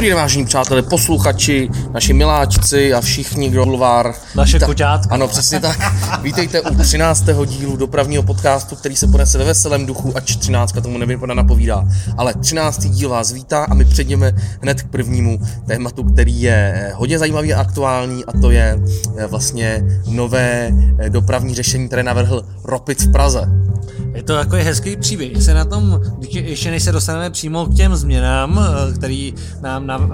Dobrý 0.00 0.08
den, 0.08 0.16
vážení 0.16 0.44
přátelé, 0.44 0.82
posluchači, 0.82 1.68
naši 1.92 2.12
miláčci 2.12 2.94
a 2.94 3.00
všichni, 3.00 3.50
kdo 3.50 3.64
bulvár. 3.64 4.14
Naše 4.34 4.56
Víta... 4.56 4.66
koťátka. 4.66 5.14
Ano, 5.14 5.28
přesně 5.28 5.60
tak. 5.60 5.78
Vítejte 6.22 6.60
u 6.60 6.74
13. 6.74 7.24
dílu 7.46 7.76
dopravního 7.76 8.22
podcastu, 8.22 8.76
který 8.76 8.96
se 8.96 9.06
ponese 9.06 9.38
ve 9.38 9.44
veselém 9.44 9.86
duchu, 9.86 10.16
ač 10.16 10.36
13. 10.36 10.72
tomu 10.82 10.98
nevypadá 10.98 11.34
napovídá. 11.34 11.84
Ale 12.16 12.34
13. 12.34 12.84
díl 12.84 13.08
vás 13.08 13.32
vítá 13.32 13.64
a 13.64 13.74
my 13.74 13.84
přejdeme 13.84 14.32
hned 14.62 14.82
k 14.82 14.88
prvnímu 14.88 15.40
tématu, 15.66 16.04
který 16.04 16.42
je 16.42 16.92
hodně 16.94 17.18
zajímavý 17.18 17.54
a 17.54 17.60
aktuální 17.60 18.24
a 18.24 18.40
to 18.40 18.50
je 18.50 18.80
eh, 19.16 19.26
vlastně 19.26 19.84
nové 20.06 20.72
eh, 20.98 21.10
dopravní 21.10 21.54
řešení, 21.54 21.86
které 21.86 22.02
navrhl 22.02 22.44
Ropit 22.64 23.00
v 23.00 23.12
Praze. 23.12 23.69
Je 24.14 24.22
to 24.22 24.32
jako 24.32 24.56
hezký 24.56 24.96
příběh. 24.96 25.42
Se 25.42 25.54
na 25.54 25.64
tom, 25.64 26.00
ještě 26.30 26.70
než 26.70 26.82
se 26.82 26.92
dostaneme 26.92 27.30
přímo 27.30 27.66
k 27.66 27.74
těm 27.74 27.96
změnám, 27.96 28.60
eh, 28.60 28.92
který 28.94 29.34
nám 29.62 29.86
na, 29.86 29.96
uh, 29.98 30.06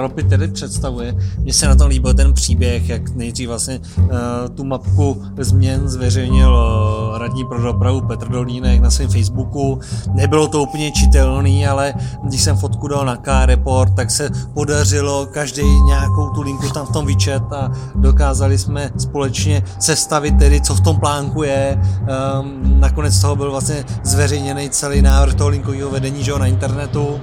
Ropy 0.00 0.22
tedy 0.22 0.48
představuje, 0.48 1.14
mně 1.38 1.52
se 1.52 1.68
na 1.68 1.74
tom 1.74 1.88
líbil 1.88 2.14
ten 2.14 2.32
příběh, 2.32 2.88
jak 2.88 3.08
nejdřív 3.14 3.48
vlastně 3.48 3.80
uh, 3.98 4.08
tu 4.54 4.64
mapku 4.64 5.22
změn 5.38 5.88
zveřejnil 5.88 6.54
uh, 6.54 7.18
radní 7.18 7.44
pro 7.44 7.62
dopravu 7.62 8.00
Petr 8.00 8.28
Dolínek 8.28 8.80
na 8.80 8.90
svém 8.90 9.08
Facebooku. 9.10 9.80
Nebylo 10.14 10.48
to 10.48 10.62
úplně 10.62 10.92
čitelný, 10.92 11.66
ale 11.66 11.94
když 12.24 12.42
jsem 12.42 12.56
fotku 12.56 12.88
dal 12.88 13.06
na 13.06 13.16
K-Report, 13.16 13.94
tak 13.94 14.10
se 14.10 14.30
podařilo 14.54 15.26
každý 15.26 15.62
nějakou 15.86 16.30
tu 16.30 16.42
linku 16.42 16.70
tam 16.70 16.86
v 16.86 16.92
tom 16.92 17.06
vyčet 17.06 17.42
a 17.52 17.72
dokázali 17.94 18.58
jsme 18.58 18.90
společně 18.98 19.62
sestavit 19.78 20.38
tedy, 20.38 20.60
co 20.60 20.74
v 20.74 20.80
tom 20.80 21.00
plánku 21.00 21.42
je. 21.42 21.82
Um, 22.40 22.80
nakonec 22.80 23.01
toho 23.10 23.36
byl 23.36 23.50
vlastně 23.50 23.84
zveřejněný 24.04 24.70
celý 24.70 25.02
návrh 25.02 25.34
toho 25.34 25.50
linkového 25.50 25.90
vedení 25.90 26.24
že 26.24 26.30
jo, 26.30 26.38
na 26.38 26.46
internetu. 26.46 27.20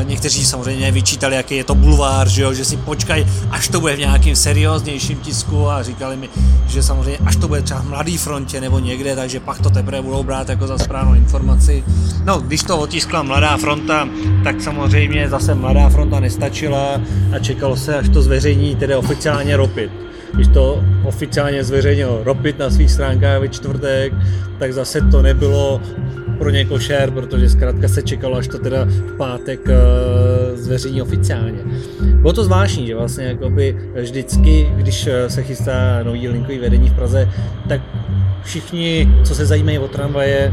E, 0.00 0.04
někteří 0.04 0.44
samozřejmě 0.44 0.92
vyčítali, 0.92 1.36
jaký 1.36 1.56
je 1.56 1.64
to 1.64 1.74
bulvár, 1.74 2.28
že, 2.28 2.42
jo, 2.42 2.54
že 2.54 2.64
si 2.64 2.76
počkají, 2.76 3.26
až 3.50 3.68
to 3.68 3.80
bude 3.80 3.96
v 3.96 3.98
nějakém 3.98 4.36
serióznějším 4.36 5.18
tisku 5.18 5.70
a 5.70 5.82
říkali 5.82 6.16
mi, 6.16 6.28
že 6.66 6.82
samozřejmě 6.82 7.18
až 7.26 7.36
to 7.36 7.48
bude 7.48 7.62
třeba 7.62 7.80
v 7.80 7.88
Mladý 7.88 8.16
frontě 8.18 8.60
nebo 8.60 8.78
někde, 8.78 9.16
takže 9.16 9.40
pak 9.40 9.58
to 9.58 9.70
teprve 9.70 10.02
budou 10.02 10.22
brát 10.22 10.48
jako 10.48 10.66
za 10.66 10.78
správnou 10.78 11.14
informaci. 11.14 11.84
No, 12.24 12.40
když 12.40 12.62
to 12.62 12.78
otiskla 12.78 13.22
Mladá 13.22 13.56
fronta, 13.56 14.08
tak 14.44 14.62
samozřejmě 14.62 15.28
zase 15.28 15.54
Mladá 15.54 15.88
fronta 15.88 16.20
nestačila 16.20 17.00
a 17.36 17.38
čekalo 17.38 17.76
se, 17.76 17.96
až 17.96 18.08
to 18.08 18.22
zveřejní 18.22 18.76
tedy 18.76 18.94
oficiálně 18.94 19.56
Ropit 19.56 20.11
když 20.34 20.48
to 20.48 20.84
oficiálně 21.04 21.64
zveřejnil 21.64 22.20
Ropit 22.24 22.58
na 22.58 22.70
svých 22.70 22.90
stránkách 22.90 23.40
ve 23.40 23.48
čtvrtek, 23.48 24.12
tak 24.58 24.72
zase 24.72 25.00
to 25.00 25.22
nebylo 25.22 25.80
pro 26.38 26.50
ně 26.50 26.64
košer, 26.64 27.10
protože 27.10 27.48
zkrátka 27.48 27.88
se 27.88 28.02
čekalo, 28.02 28.36
až 28.36 28.48
to 28.48 28.58
teda 28.58 28.84
v 28.84 29.16
pátek 29.16 29.60
uh, 29.60 30.58
zveřejní 30.58 31.02
oficiálně. 31.02 31.58
Bylo 32.00 32.32
to 32.32 32.44
zvláštní, 32.44 32.86
že 32.86 32.94
vlastně 32.94 33.24
jakoby 33.24 33.76
vždycky, 34.00 34.72
když 34.76 35.06
eh, 35.06 35.30
se 35.30 35.42
chystá 35.42 36.02
nový 36.02 36.28
linkový 36.28 36.58
vedení 36.58 36.88
v 36.88 36.94
Praze, 36.94 37.28
tak 37.68 37.80
všichni, 38.42 39.08
co 39.24 39.34
se 39.34 39.46
zajímají 39.46 39.78
o 39.78 39.88
tramvaje, 39.88 40.52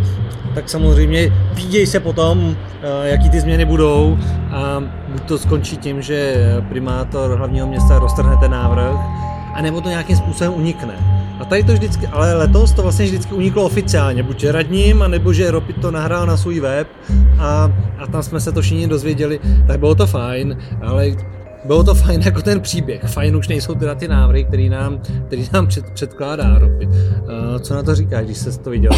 tak 0.55 0.69
samozřejmě 0.69 1.33
pídějí 1.55 1.85
se 1.85 1.99
potom, 1.99 2.55
eh, 2.81 3.09
jaký 3.09 3.29
ty 3.29 3.39
změny 3.41 3.65
budou 3.65 4.17
a 4.51 4.83
buď 5.07 5.21
to 5.21 5.37
skončí 5.37 5.77
tím, 5.77 6.01
že 6.01 6.35
primátor 6.69 7.37
hlavního 7.37 7.67
města 7.67 7.99
roztrhne 7.99 8.37
ten 8.37 8.51
návrh, 8.51 8.95
anebo 9.59 9.81
to 9.81 9.89
nějakým 9.89 10.15
způsobem 10.15 10.53
unikne. 10.53 10.93
A 11.39 11.45
tady 11.45 11.63
to 11.63 11.73
vždycky, 11.73 12.07
ale 12.07 12.33
letos 12.33 12.71
to 12.71 12.81
vlastně 12.83 13.05
vždycky 13.05 13.33
uniklo 13.33 13.63
oficiálně, 13.63 14.23
buď 14.23 14.45
radním, 14.45 15.01
anebo 15.01 15.33
že 15.33 15.51
Ropit 15.51 15.81
to 15.81 15.91
nahrál 15.91 16.25
na 16.25 16.37
svůj 16.37 16.59
web 16.59 16.87
a, 17.39 17.71
a 17.99 18.07
tam 18.07 18.23
jsme 18.23 18.39
se 18.39 18.51
to 18.51 18.61
všichni 18.61 18.87
dozvěděli, 18.87 19.39
tak 19.67 19.79
bylo 19.79 19.95
to 19.95 20.07
fajn, 20.07 20.57
ale 20.81 21.11
bylo 21.65 21.83
to 21.83 21.95
fajn 21.95 22.21
jako 22.21 22.41
ten 22.41 22.61
příběh. 22.61 23.01
Fajn 23.03 23.35
už 23.35 23.47
nejsou 23.47 23.75
teda 23.75 23.95
ty 23.95 24.07
návrhy, 24.07 24.43
který 24.43 24.69
nám, 24.69 24.99
který 25.27 25.49
nám 25.53 25.67
před, 25.67 25.85
předkládá 25.93 26.59
Ropy. 26.59 26.87
Uh, 26.87 26.93
co 27.59 27.75
na 27.75 27.83
to 27.83 27.95
říkáš, 27.95 28.25
když 28.25 28.37
jsi 28.37 28.59
to 28.59 28.69
viděl 28.69 28.91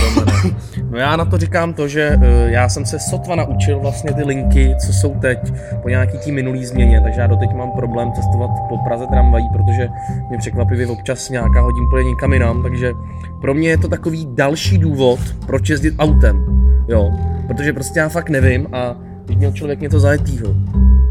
no 0.92 0.98
já 0.98 1.16
na 1.16 1.26
to 1.26 1.38
říkám 1.38 1.74
to, 1.74 1.88
že 1.88 2.18
uh, 2.18 2.24
já 2.50 2.70
jsem 2.70 2.86
se 2.86 3.00
sotva 3.00 3.36
naučil 3.36 3.80
vlastně 3.80 4.14
ty 4.14 4.24
linky, 4.24 4.76
co 4.86 4.94
jsou 4.94 5.16
teď 5.22 5.40
po 5.82 5.90
nějaký 5.90 6.18
tí 6.18 6.32
minulý 6.32 6.66
změně, 6.66 7.02
takže 7.02 7.22
já 7.22 7.28
doteď 7.28 7.54
mám 7.54 7.72
problém 7.72 8.14
cestovat 8.14 8.50
po 8.70 8.78
Praze 8.78 9.08
tramvají, 9.08 9.46
protože 9.54 9.90
mě 10.30 10.38
překvapivě 10.38 10.88
občas 10.88 11.30
nějaká 11.30 11.62
hodin 11.62 11.84
pojede 11.90 12.10
někam 12.10 12.34
jinam, 12.34 12.64
takže 12.64 12.94
pro 13.42 13.54
mě 13.54 13.70
je 13.70 13.78
to 13.78 13.88
takový 13.88 14.28
další 14.34 14.78
důvod, 14.78 15.20
proč 15.46 15.70
jezdit 15.70 15.94
autem, 16.00 16.46
jo, 16.88 17.12
protože 17.48 17.74
prostě 17.74 18.00
já 18.00 18.10
fakt 18.10 18.30
nevím 18.30 18.68
a 18.74 18.96
měl 19.36 19.52
člověk 19.52 19.80
něco 19.80 20.00
zajetýho, 20.00 20.56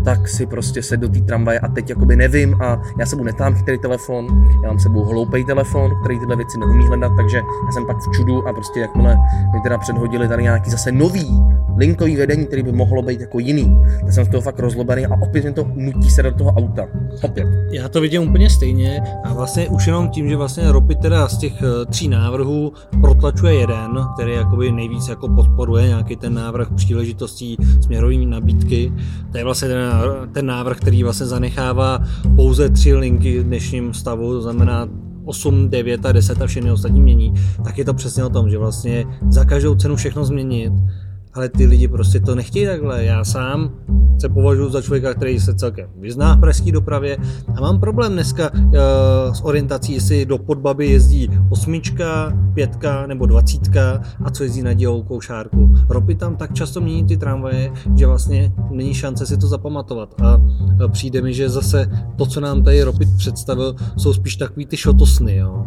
tak 0.05 0.29
si 0.29 0.47
prostě 0.47 0.83
se 0.83 0.97
do 0.97 1.09
té 1.09 1.21
tramvaje 1.21 1.61
a 1.61 1.69
teď 1.69 1.91
jakoby 1.91 2.17
nevím 2.17 2.63
a 2.63 2.83
já 2.99 3.07
sebou 3.07 3.25
netám 3.25 3.55
chytrý 3.55 3.79
telefon, 3.79 4.27
já 4.63 4.69
mám 4.69 4.79
sebou 4.79 5.05
hloupý 5.05 5.45
telefon, 5.45 5.91
který 6.01 6.19
tyhle 6.19 6.37
věci 6.37 6.59
neumí 6.59 6.87
hledat, 6.87 7.13
takže 7.17 7.37
já 7.37 7.73
jsem 7.73 7.87
pak 7.87 7.97
v 7.97 8.11
čudu 8.17 8.49
a 8.49 8.53
prostě 8.53 8.81
jakmile 8.81 9.19
mi 9.53 9.61
teda 9.63 9.79
předhodili 9.79 10.29
tady 10.29 10.43
nějaký 10.43 10.71
zase 10.71 10.93
nový 10.93 11.41
linkový 11.77 12.17
vedení, 12.17 12.47
který 12.47 12.63
by 12.63 12.73
mohlo 12.73 13.03
být 13.03 13.21
jako 13.21 13.39
jiný, 13.39 13.85
tak 14.01 14.13
jsem 14.13 14.25
z 14.25 14.29
toho 14.29 14.41
fakt 14.41 14.59
rozlobený 14.59 15.07
a 15.07 15.15
opět 15.23 15.43
mě 15.43 15.53
to 15.53 15.67
nutí 15.75 16.11
se 16.11 16.23
do 16.23 16.35
toho 16.35 16.51
auta. 16.51 16.87
Opět. 17.23 17.47
Já 17.73 17.89
to 17.89 18.01
vidím 18.01 18.23
úplně 18.23 18.51
stejně 18.51 19.03
a 19.25 19.35
vlastně 19.35 19.69
už 19.69 19.87
jenom 19.87 20.09
tím, 20.09 20.29
že 20.29 20.37
vlastně 20.37 20.73
Ropy 20.73 20.95
teda 20.95 21.29
z 21.29 21.39
těch 21.39 21.63
eh, 21.63 21.87
tří 21.87 22.09
návrhů 22.09 22.73
protlačuje 23.01 23.55
jeden, 23.55 23.91
který 24.15 24.33
jakoby 24.35 24.73
nejvíc 24.73 25.09
jako 25.09 25.29
podporuje 25.29 25.89
nějaký 25.89 26.17
ten 26.17 26.35
návrh 26.35 26.69
příležitostí 26.75 27.57
směrový 27.81 28.27
nabídky, 28.27 28.93
to 29.33 29.39
je 29.39 29.45
vlastně 29.45 29.69
ten 29.69 29.90
ten 30.33 30.47
návrh, 30.47 30.77
který 30.77 31.03
vlastně 31.03 31.27
zanechává 31.27 31.99
pouze 32.37 32.69
tři 32.69 32.95
linky 32.95 33.41
v 33.41 33.45
dnešním 33.45 33.95
stavu, 33.95 34.33
to 34.33 34.43
znamená 34.43 34.89
8, 35.25 35.69
9 35.71 36.07
a 36.07 36.13
10 36.13 36.43
a 36.43 36.47
všechny 36.47 36.71
ostatní 36.71 37.01
mění, 37.01 37.35
tak 37.65 37.79
je 37.79 37.85
to 37.85 37.95
přesně 37.95 38.25
o 38.25 38.29
tom, 38.29 38.51
že 38.51 38.59
vlastně 38.59 39.05
za 39.29 39.45
každou 39.45 39.75
cenu 39.75 39.97
všechno 39.97 40.25
změnit, 40.25 40.73
ale 41.35 41.49
ty 41.49 41.67
lidi 41.67 41.89
prostě 41.89 42.21
to 42.21 42.35
nechtějí 42.35 42.67
takhle. 42.67 43.05
Já 43.05 43.25
sám 43.25 43.71
se 44.21 44.29
považuji 44.29 44.71
za 44.71 44.83
člověka, 44.83 45.15
který 45.15 45.41
se 45.41 45.55
celkem 45.55 45.89
vyzná 45.97 46.35
v 46.35 46.41
pražské 46.41 46.73
dopravě 46.73 47.17
a 47.57 47.61
mám 47.61 47.81
problém 47.81 48.13
dneska 48.13 48.51
uh, 48.53 48.71
s 49.33 49.41
orientací, 49.41 49.95
jestli 49.95 50.27
do 50.27 50.39
Podbaby 50.39 50.87
jezdí 50.87 51.31
osmička, 51.51 52.39
pětka 52.55 53.07
nebo 53.07 53.27
dvacítka 53.27 54.03
a 54.25 54.31
co 54.31 54.43
jezdí 54.43 54.63
na 54.63 54.73
dělovou 54.73 55.21
šárku. 55.21 55.75
Ropy 55.89 56.15
tam 56.15 56.37
tak 56.37 56.55
často 56.55 56.81
mění 56.81 57.05
ty 57.05 57.17
tramvaje, 57.17 57.73
že 57.97 58.07
vlastně 58.07 58.53
není 58.71 58.95
šance 58.95 59.27
si 59.27 59.37
to 59.37 59.47
zapamatovat 59.47 60.15
a 60.23 60.41
přijde 60.89 61.23
mi, 61.23 61.35
že 61.35 61.49
zase 61.49 61.91
to, 62.17 62.27
co 62.27 62.41
nám 62.41 62.63
tady 62.63 62.83
Ropit 62.83 63.09
představil, 63.17 63.75
jsou 63.97 64.13
spíš 64.13 64.37
takový 64.37 64.67
ty 64.67 64.77
šotosny, 64.77 65.37
jo. 65.37 65.67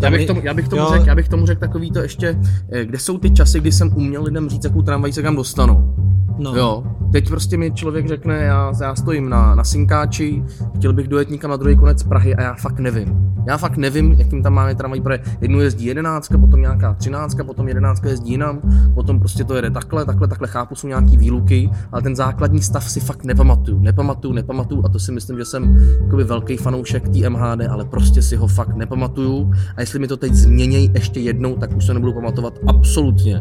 Já 0.00 0.10
bych, 0.10 0.26
tomu, 0.26 0.40
já, 0.44 0.54
bych 0.54 0.68
tomu 0.68 0.82
řek, 0.92 1.06
já 1.06 1.14
bych 1.14 1.28
tomu 1.28 1.46
řekl 1.46 1.60
takový 1.60 1.90
to 1.90 1.98
ještě, 1.98 2.38
eh, 2.72 2.84
kde 2.84 2.98
jsou 2.98 3.18
ty 3.18 3.30
časy, 3.30 3.60
kdy 3.60 3.72
jsem 3.72 3.90
uměl 3.96 4.22
lidem 4.22 4.48
říct, 4.48 4.64
jakou 4.64 4.82
tramvaj 4.82 5.12
se 5.12 5.22
kam 5.22 5.36
dostanou. 5.36 5.94
No. 6.38 6.56
Jo, 6.56 6.84
teď 7.12 7.28
prostě 7.28 7.56
mi 7.56 7.70
člověk 7.70 8.08
řekne, 8.08 8.38
já, 8.38 8.72
já 8.82 8.94
stojím 8.94 9.28
na, 9.28 9.54
na 9.54 9.64
Synkáči, 9.64 10.42
chtěl 10.76 10.92
bych 10.92 11.08
dojet 11.08 11.30
někam 11.30 11.50
na 11.50 11.56
druhý 11.56 11.76
konec 11.76 12.02
Prahy 12.02 12.34
a 12.34 12.42
já 12.42 12.54
fakt 12.54 12.78
nevím. 12.78 13.34
Já 13.46 13.58
fakt 13.58 13.76
nevím, 13.76 14.12
jakým 14.12 14.42
tam 14.42 14.52
máme 14.52 14.74
tramvaj, 14.74 15.00
protože 15.00 15.20
jednu 15.40 15.60
jezdí 15.60 15.86
jedenáctka, 15.86 16.38
potom 16.38 16.60
nějaká 16.60 16.94
třináctka, 16.94 17.44
potom 17.44 17.68
jedenáctka 17.68 18.08
jezdí 18.08 18.30
jinam, 18.30 18.60
potom 18.94 19.18
prostě 19.18 19.44
to 19.44 19.54
jede 19.54 19.70
takhle, 19.70 20.04
takhle, 20.04 20.28
takhle, 20.28 20.48
chápu, 20.48 20.74
jsou 20.74 20.88
nějaký 20.88 21.16
výluky, 21.16 21.70
ale 21.92 22.02
ten 22.02 22.16
základní 22.16 22.62
stav 22.62 22.90
si 22.90 23.00
fakt 23.00 23.24
nepamatuju, 23.24 23.78
nepamatuju, 23.78 24.34
nepamatuju 24.34 24.82
a 24.84 24.88
to 24.88 24.98
si 24.98 25.12
myslím, 25.12 25.38
že 25.38 25.44
jsem 25.44 25.76
jakoby 26.04 26.24
velký 26.24 26.56
fanoušek 26.56 27.08
té 27.08 27.30
MHD, 27.30 27.60
ale 27.70 27.84
prostě 27.84 28.22
si 28.22 28.36
ho 28.36 28.46
fakt 28.46 28.76
nepamatuju 28.76 29.50
a 29.76 29.80
jestli 29.80 29.98
mi 29.98 30.08
to 30.08 30.16
teď 30.16 30.32
změnějí 30.34 30.90
ještě 30.94 31.20
jednou, 31.20 31.56
tak 31.56 31.76
už 31.76 31.86
se 31.86 31.94
nebudu 31.94 32.12
pamatovat 32.12 32.58
absolutně. 32.66 33.40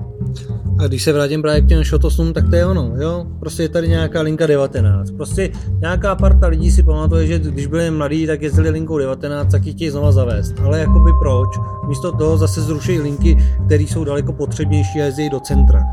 A 0.80 0.88
když 0.88 1.04
se 1.04 1.14
vrátím 1.14 1.42
právě 1.42 1.62
k 1.62 1.68
těm 1.68 1.84
šotosům, 1.84 2.34
tak 2.34 2.50
to 2.50 2.56
je 2.56 2.66
ono, 2.66 2.94
jo? 2.98 3.26
Prostě 3.40 3.64
je 3.64 3.70
tady 3.70 3.88
nějaká 3.88 4.22
linka 4.22 4.48
19. 4.48 5.12
Prostě 5.12 5.52
nějaká 5.80 6.16
parta 6.16 6.48
lidí 6.48 6.72
si 6.72 6.84
pamatuje, 6.84 7.28
že 7.28 7.40
když 7.40 7.68
byli 7.68 7.92
mladí, 7.92 8.28
tak 8.28 8.42
jezdili 8.42 8.70
linkou 8.70 8.98
19, 8.98 9.52
tak 9.52 9.66
ji 9.66 9.74
znova 9.92 10.12
zavést. 10.12 10.60
Ale 10.66 10.80
jakoby 10.80 11.12
proč? 11.20 11.50
Místo 11.88 12.12
toho 12.12 12.38
zase 12.38 12.62
zruší 12.62 13.00
linky, 13.00 13.38
které 13.66 13.84
jsou 13.84 14.04
daleko 14.04 14.34
potřebnější 14.34 15.02
a 15.02 15.06
jezdí 15.06 15.30
do 15.30 15.40
centra. 15.40 15.84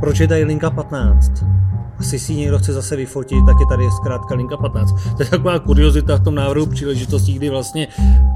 Proč 0.00 0.20
je 0.20 0.28
tady 0.28 0.44
linka 0.44 0.70
15? 0.70 1.32
asi 1.98 2.18
si 2.18 2.34
někdo 2.34 2.58
chce 2.58 2.72
zase 2.72 2.96
vyfotit, 2.96 3.46
tak 3.46 3.56
je 3.60 3.66
tady 3.66 3.90
zkrátka 3.90 4.34
linka 4.34 4.56
15. 4.56 4.92
To 5.16 5.22
je 5.22 5.28
taková 5.28 5.58
kuriozita 5.58 6.16
v 6.16 6.24
tom 6.24 6.34
návrhu 6.34 6.66
příležitostí, 6.66 7.34
kdy 7.34 7.50
vlastně 7.50 7.88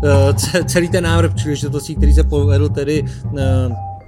uh, 0.02 0.10
celý 0.66 0.88
ten 0.88 1.04
návrh 1.04 1.34
příležitostí, 1.34 1.96
který 1.96 2.12
se 2.12 2.24
povedl 2.24 2.68
tedy 2.68 3.02
uh, 3.02 3.40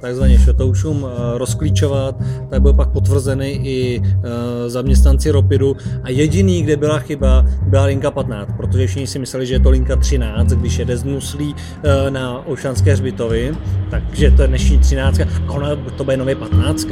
takzvaně 0.03 0.39
šotoušům 0.39 1.07
eh, 1.07 1.39
rozklíčovat, 1.39 2.17
tak 2.51 2.63
byl 2.63 2.73
pak 2.73 2.89
potvrzený 2.89 3.51
i 3.51 4.03
eh, 4.03 4.71
zaměstnanci 4.71 5.31
Ropidu 5.31 5.77
a 6.03 6.11
jediný, 6.11 6.63
kde 6.63 6.77
byla 6.77 6.99
chyba, 6.99 7.47
byla 7.63 7.85
linka 7.85 8.11
15, 8.11 8.49
protože 8.57 8.87
všichni 8.87 9.07
si 9.07 9.19
mysleli, 9.19 9.47
že 9.47 9.55
je 9.55 9.61
to 9.61 9.71
linka 9.71 9.97
13, 9.97 10.49
když 10.49 10.79
jede 10.79 10.97
z 10.97 11.05
Nuslí 11.05 11.55
eh, 11.57 12.11
na 12.11 12.47
Ošanské 12.47 12.93
hřbitovy, 12.93 13.55
takže 13.91 14.31
to 14.31 14.43
je 14.43 14.49
dnešní 14.49 14.79
13 14.79 15.21
a 15.21 15.53
ona 15.53 15.69
to 15.97 16.05
bude 16.05 16.17
nově 16.17 16.35
15. 16.35 16.87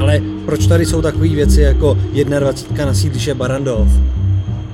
Ale 0.00 0.20
proč 0.46 0.66
tady 0.66 0.86
jsou 0.86 1.02
takové 1.02 1.28
věci 1.28 1.60
jako 1.60 1.98
21 2.38 2.84
na 2.86 2.94
sídliště 2.94 3.34
Barandov? 3.34 3.88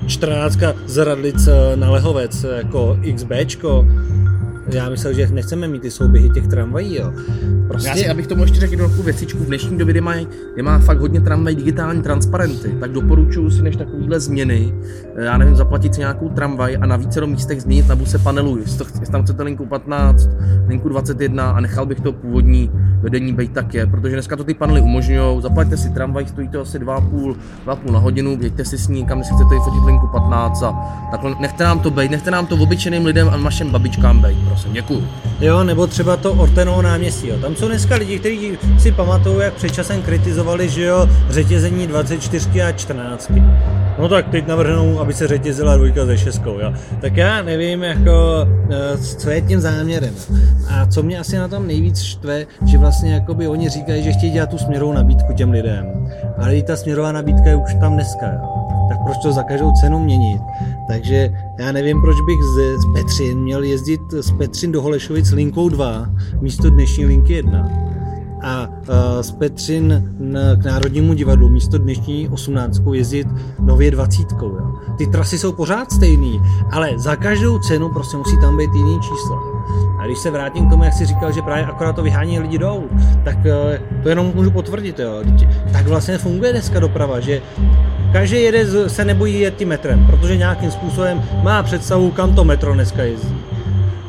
14 0.07 0.59
z 0.87 1.05
Radlic 1.05 1.49
na 1.75 1.91
Lehovec 1.91 2.47
jako 2.57 2.99
XBčko, 3.15 3.87
já 4.71 4.91
myslel, 4.91 5.13
že 5.13 5.29
nechceme 5.33 5.69
mít 5.69 5.83
ty 5.83 5.91
souběhy 5.91 6.31
těch 6.31 6.47
tramvají, 6.47 6.97
jo. 6.97 7.13
Prostě... 7.69 7.89
Já 7.89 7.97
si, 7.97 8.09
abych 8.09 8.27
tomu 8.27 8.43
ještě 8.43 8.61
řekl 8.61 8.73
jednu 8.73 8.89
věcičku, 8.89 9.39
v 9.39 9.47
dnešní 9.47 9.79
době, 9.79 9.93
kdy 9.93 10.01
má, 10.01 10.15
kdy 10.55 10.63
má 10.63 10.79
fakt 10.79 10.99
hodně 10.99 11.21
tramvaj 11.21 11.55
digitální 11.55 12.03
transparenty, 12.03 12.77
tak 12.81 12.93
doporučuji 12.93 13.51
si 13.51 13.63
než 13.63 13.77
takovýhle 13.77 14.21
změny, 14.21 14.75
eh, 15.17 15.25
já 15.25 15.39
nevím, 15.39 15.57
zaplatit 15.57 15.95
si 15.95 16.01
nějakou 16.01 16.29
tramvaj 16.29 16.79
a 16.81 16.87
na 16.87 16.97
více 16.97 17.27
místech 17.27 17.63
změnit 17.63 17.89
na 17.89 17.97
buse 17.97 18.19
panelu, 18.19 18.59
jestli, 18.59 18.87
jestli 19.01 19.13
tam 19.13 19.23
chcete 19.23 19.43
linku 19.43 19.67
15, 19.67 20.29
linku 20.69 20.89
21 20.89 21.51
a 21.51 21.61
nechal 21.61 21.87
bych 21.87 22.01
to 22.01 22.13
původní 22.13 22.71
vedení 23.01 23.33
být 23.33 23.53
tak 23.53 23.75
je, 23.75 23.87
protože 23.87 24.15
dneska 24.15 24.37
to 24.37 24.45
ty 24.45 24.55
panely 24.55 24.81
umožňují, 24.81 25.43
zaplaťte 25.43 25.77
si 25.77 25.91
tramvaj, 25.91 26.27
stojí 26.27 26.49
to 26.49 26.61
asi 26.61 26.79
2,5, 26.79 27.37
2,5 27.67 27.93
na 27.93 27.99
hodinu, 27.99 28.39
jeďte 28.41 28.65
si 28.65 28.79
s 28.79 28.89
ní, 28.89 29.07
kam 29.07 29.25
si 29.25 29.35
chcete 29.35 29.55
fotit 29.65 29.85
linku 29.87 30.07
15 30.13 30.63
a 30.63 30.73
takhle. 31.11 31.35
Nechte 31.41 31.65
nám 31.65 31.81
to 31.81 31.91
být, 31.91 32.11
nechte 32.11 32.31
nám 32.31 32.47
to 32.47 32.57
obyčejným 32.57 33.07
lidem 33.07 33.29
a 33.29 33.37
našim 33.37 33.71
babičkám 33.71 34.23
být, 34.23 34.39
prosím, 34.57 34.73
děkuju. 34.73 35.09
Jo, 35.41 35.65
nebo 35.65 35.87
třeba 35.87 36.17
to 36.17 36.33
Ortenovo 36.33 36.83
náměstí, 36.83 37.29
jo. 37.29 37.39
tam 37.39 37.57
jsou 37.57 37.69
dneska 37.69 37.97
lidi, 37.97 38.19
kteří 38.19 38.59
si 38.79 38.93
pamatují, 38.93 39.37
jak 39.41 39.55
před 39.55 39.75
časem 39.75 40.03
kritizovali, 40.03 40.69
že 40.69 40.85
jo, 40.85 41.09
řetězení 41.31 41.87
24 41.87 42.63
a 42.63 42.73
14. 42.73 43.33
No 43.99 44.09
tak 44.09 44.29
teď 44.29 44.47
navrhnou, 44.47 45.01
aby 45.01 45.13
se 45.13 45.29
řetězila 45.29 45.77
dvojka 45.77 46.07
ze 46.07 46.19
šestkou, 46.19 46.59
jo. 46.59 46.73
Tak 47.01 47.17
já 47.17 47.43
nevím, 47.43 47.83
jako, 47.83 48.47
eh, 48.71 48.99
co 48.99 49.31
je 49.31 49.41
tím 49.41 49.61
záměrem. 49.61 50.15
A 50.69 50.87
co 50.87 51.03
mě 51.03 51.19
asi 51.19 51.37
na 51.37 51.49
tom 51.49 51.67
nejvíc 51.67 52.01
štve, 52.01 52.47
že 52.67 52.79
vlastně 52.79 53.15
jakoby 53.15 53.49
oni 53.49 53.69
říkají, 53.69 54.03
že 54.03 54.13
chtějí 54.13 54.33
dělat 54.33 54.51
tu 54.51 54.59
směrovou 54.59 54.93
nabídku 54.93 55.33
těm 55.33 55.51
lidem. 55.51 56.09
Ale 56.39 56.57
i 56.57 56.63
ta 56.63 56.77
směrová 56.77 57.13
nabídka 57.13 57.49
je 57.49 57.57
už 57.57 57.75
tam 57.81 57.95
dneska, 57.95 58.27
jo. 58.27 58.67
Tak 58.89 58.99
proč 59.05 59.19
to 59.23 59.33
za 59.33 59.43
každou 59.43 59.73
cenu 59.73 59.99
měnit? 59.99 60.41
Takže 60.89 61.31
já 61.59 61.73
nevím, 61.73 62.01
proč 62.01 62.21
bych 62.21 62.43
z, 62.43 62.85
Petřin 62.93 63.39
měl 63.39 63.63
jezdit 63.63 64.01
z 64.11 64.31
Petřin 64.31 64.73
do 64.73 64.83
Holešovic 64.83 65.31
linkou 65.31 65.69
2 65.69 66.07
místo 66.41 66.71
dnešní 66.71 67.07
linky 67.07 67.33
1 67.33 67.87
a 68.43 68.69
uh, 68.69 69.21
z 69.21 69.31
Petřin 69.31 70.15
k 70.57 70.65
Národnímu 70.65 71.15
divadlu 71.15 71.49
místo 71.49 71.79
dnešní 71.79 72.29
18 72.29 72.83
jezdit 72.93 73.27
nově 73.61 73.91
20. 73.91 74.33
Jo. 74.43 74.75
Ty 74.99 75.07
trasy 75.07 75.39
jsou 75.39 75.53
pořád 75.53 75.93
stejný, 75.93 76.41
ale 76.71 76.91
za 76.97 77.17
každou 77.17 77.59
cenu 77.59 77.89
prostě 77.89 78.17
musí 78.17 78.41
tam 78.41 78.57
být 78.57 78.71
jiný 78.75 79.01
číslo. 79.01 79.43
A 80.01 80.07
když 80.07 80.19
se 80.19 80.31
vrátím 80.31 80.67
k 80.67 80.71
tomu, 80.71 80.85
jak 80.85 80.93
jsi 80.93 81.07
říkal, 81.07 81.33
že 81.33 81.43
právě 81.43 81.67
akorát 81.67 81.93
to 81.93 82.03
vyhání 82.03 82.41
lidi 82.41 82.59
dolů, 82.59 82.85
tak 83.25 83.37
uh, 83.37 84.03
to 84.03 84.09
jenom 84.09 84.33
můžu 84.35 84.51
potvrdit. 84.51 84.99
Jo. 84.99 85.23
Tak 85.73 85.87
vlastně 85.87 86.19
funguje 86.19 86.53
dneska 86.53 86.81
doprava, 86.81 87.21
že 87.21 87.43
každý 88.13 88.43
jede 88.43 88.89
se 88.89 89.05
nebojí 89.05 89.41
jet 89.41 89.57
tím 89.57 89.69
metrem, 89.69 90.07
protože 90.07 90.37
nějakým 90.37 90.71
způsobem 90.71 91.23
má 91.43 91.63
představu, 91.63 92.11
kam 92.11 92.35
to 92.35 92.45
metro 92.45 92.75
dneska 92.75 93.03
jezdí. 93.03 93.37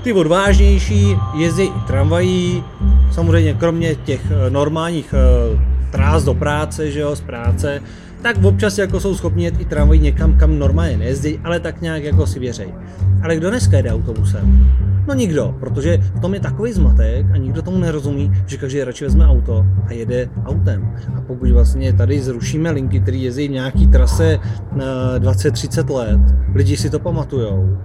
Ty 0.03 0.13
odvážnější 0.13 1.15
jezdí 1.35 1.63
i 1.63 1.87
tramvají, 1.87 2.63
samozřejmě 3.11 3.53
kromě 3.53 3.95
těch 3.95 4.21
eh, 4.31 4.49
normálních 4.49 5.13
eh, 5.13 5.57
trás 5.91 6.23
do 6.23 6.33
práce, 6.33 6.91
že 6.91 6.99
jo, 6.99 7.15
z 7.15 7.21
práce, 7.21 7.81
tak 8.21 8.43
občas 8.43 8.77
jako 8.77 8.99
jsou 8.99 9.15
schopni 9.15 9.43
jet 9.43 9.61
i 9.61 9.65
tramvají 9.65 9.99
někam, 9.99 10.37
kam 10.37 10.59
normálně 10.59 10.97
nejezdí, 10.97 11.39
ale 11.43 11.59
tak 11.59 11.81
nějak 11.81 12.03
jako 12.03 12.27
si 12.27 12.39
věřej. 12.39 12.67
Ale 13.23 13.35
kdo 13.35 13.49
dneska 13.49 13.77
jede 13.77 13.91
autobusem? 13.91 14.67
No 15.07 15.13
nikdo, 15.13 15.55
protože 15.59 15.97
v 15.97 16.19
tom 16.19 16.33
je 16.33 16.39
takový 16.39 16.73
zmatek 16.73 17.25
a 17.33 17.37
nikdo 17.37 17.61
tomu 17.61 17.77
nerozumí, 17.77 18.31
že 18.45 18.57
každý 18.57 18.83
radši 18.83 19.03
vezme 19.03 19.27
auto 19.27 19.65
a 19.87 19.93
jede 19.93 20.29
autem. 20.45 20.95
A 21.17 21.21
pokud 21.21 21.49
vlastně 21.49 21.93
tady 21.93 22.21
zrušíme 22.21 22.71
linky, 22.71 22.99
které 22.99 23.17
jezdí 23.17 23.47
v 23.47 23.51
nějaký 23.51 23.87
trase 23.87 24.39
na 24.75 25.19
20-30 25.19 25.95
let, 25.95 26.19
lidi 26.55 26.77
si 26.77 26.89
to 26.89 26.99
pamatujou, 26.99 27.77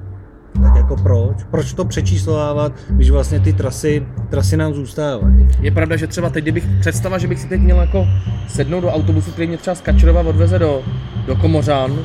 tak 0.63 0.77
jako 0.77 0.97
proč? 0.97 1.45
Proč 1.51 1.73
to 1.73 1.85
přečíslovávat, 1.85 2.73
když 2.91 3.11
vlastně 3.11 3.41
ty 3.41 3.53
trasy, 3.53 4.07
trasy 4.31 4.57
nám 4.57 4.75
zůstávají? 4.75 5.49
Je 5.61 5.71
pravda, 5.71 5.97
že 5.97 6.07
třeba 6.07 6.31
teď, 6.31 6.45
kdybych 6.45 6.67
představa, 6.81 7.19
že 7.19 7.29
bych 7.29 7.41
si 7.41 7.49
teď 7.49 7.61
měl 7.61 7.81
jako 7.81 8.07
sednout 8.49 8.81
do 8.81 8.89
autobusu, 8.89 9.31
který 9.31 9.49
mě 9.49 9.57
třeba 9.57 9.75
z 9.75 9.81
Kačerova 9.81 10.21
odveze 10.21 10.59
do, 10.59 10.83
do 11.27 11.37
Komořán, 11.37 11.99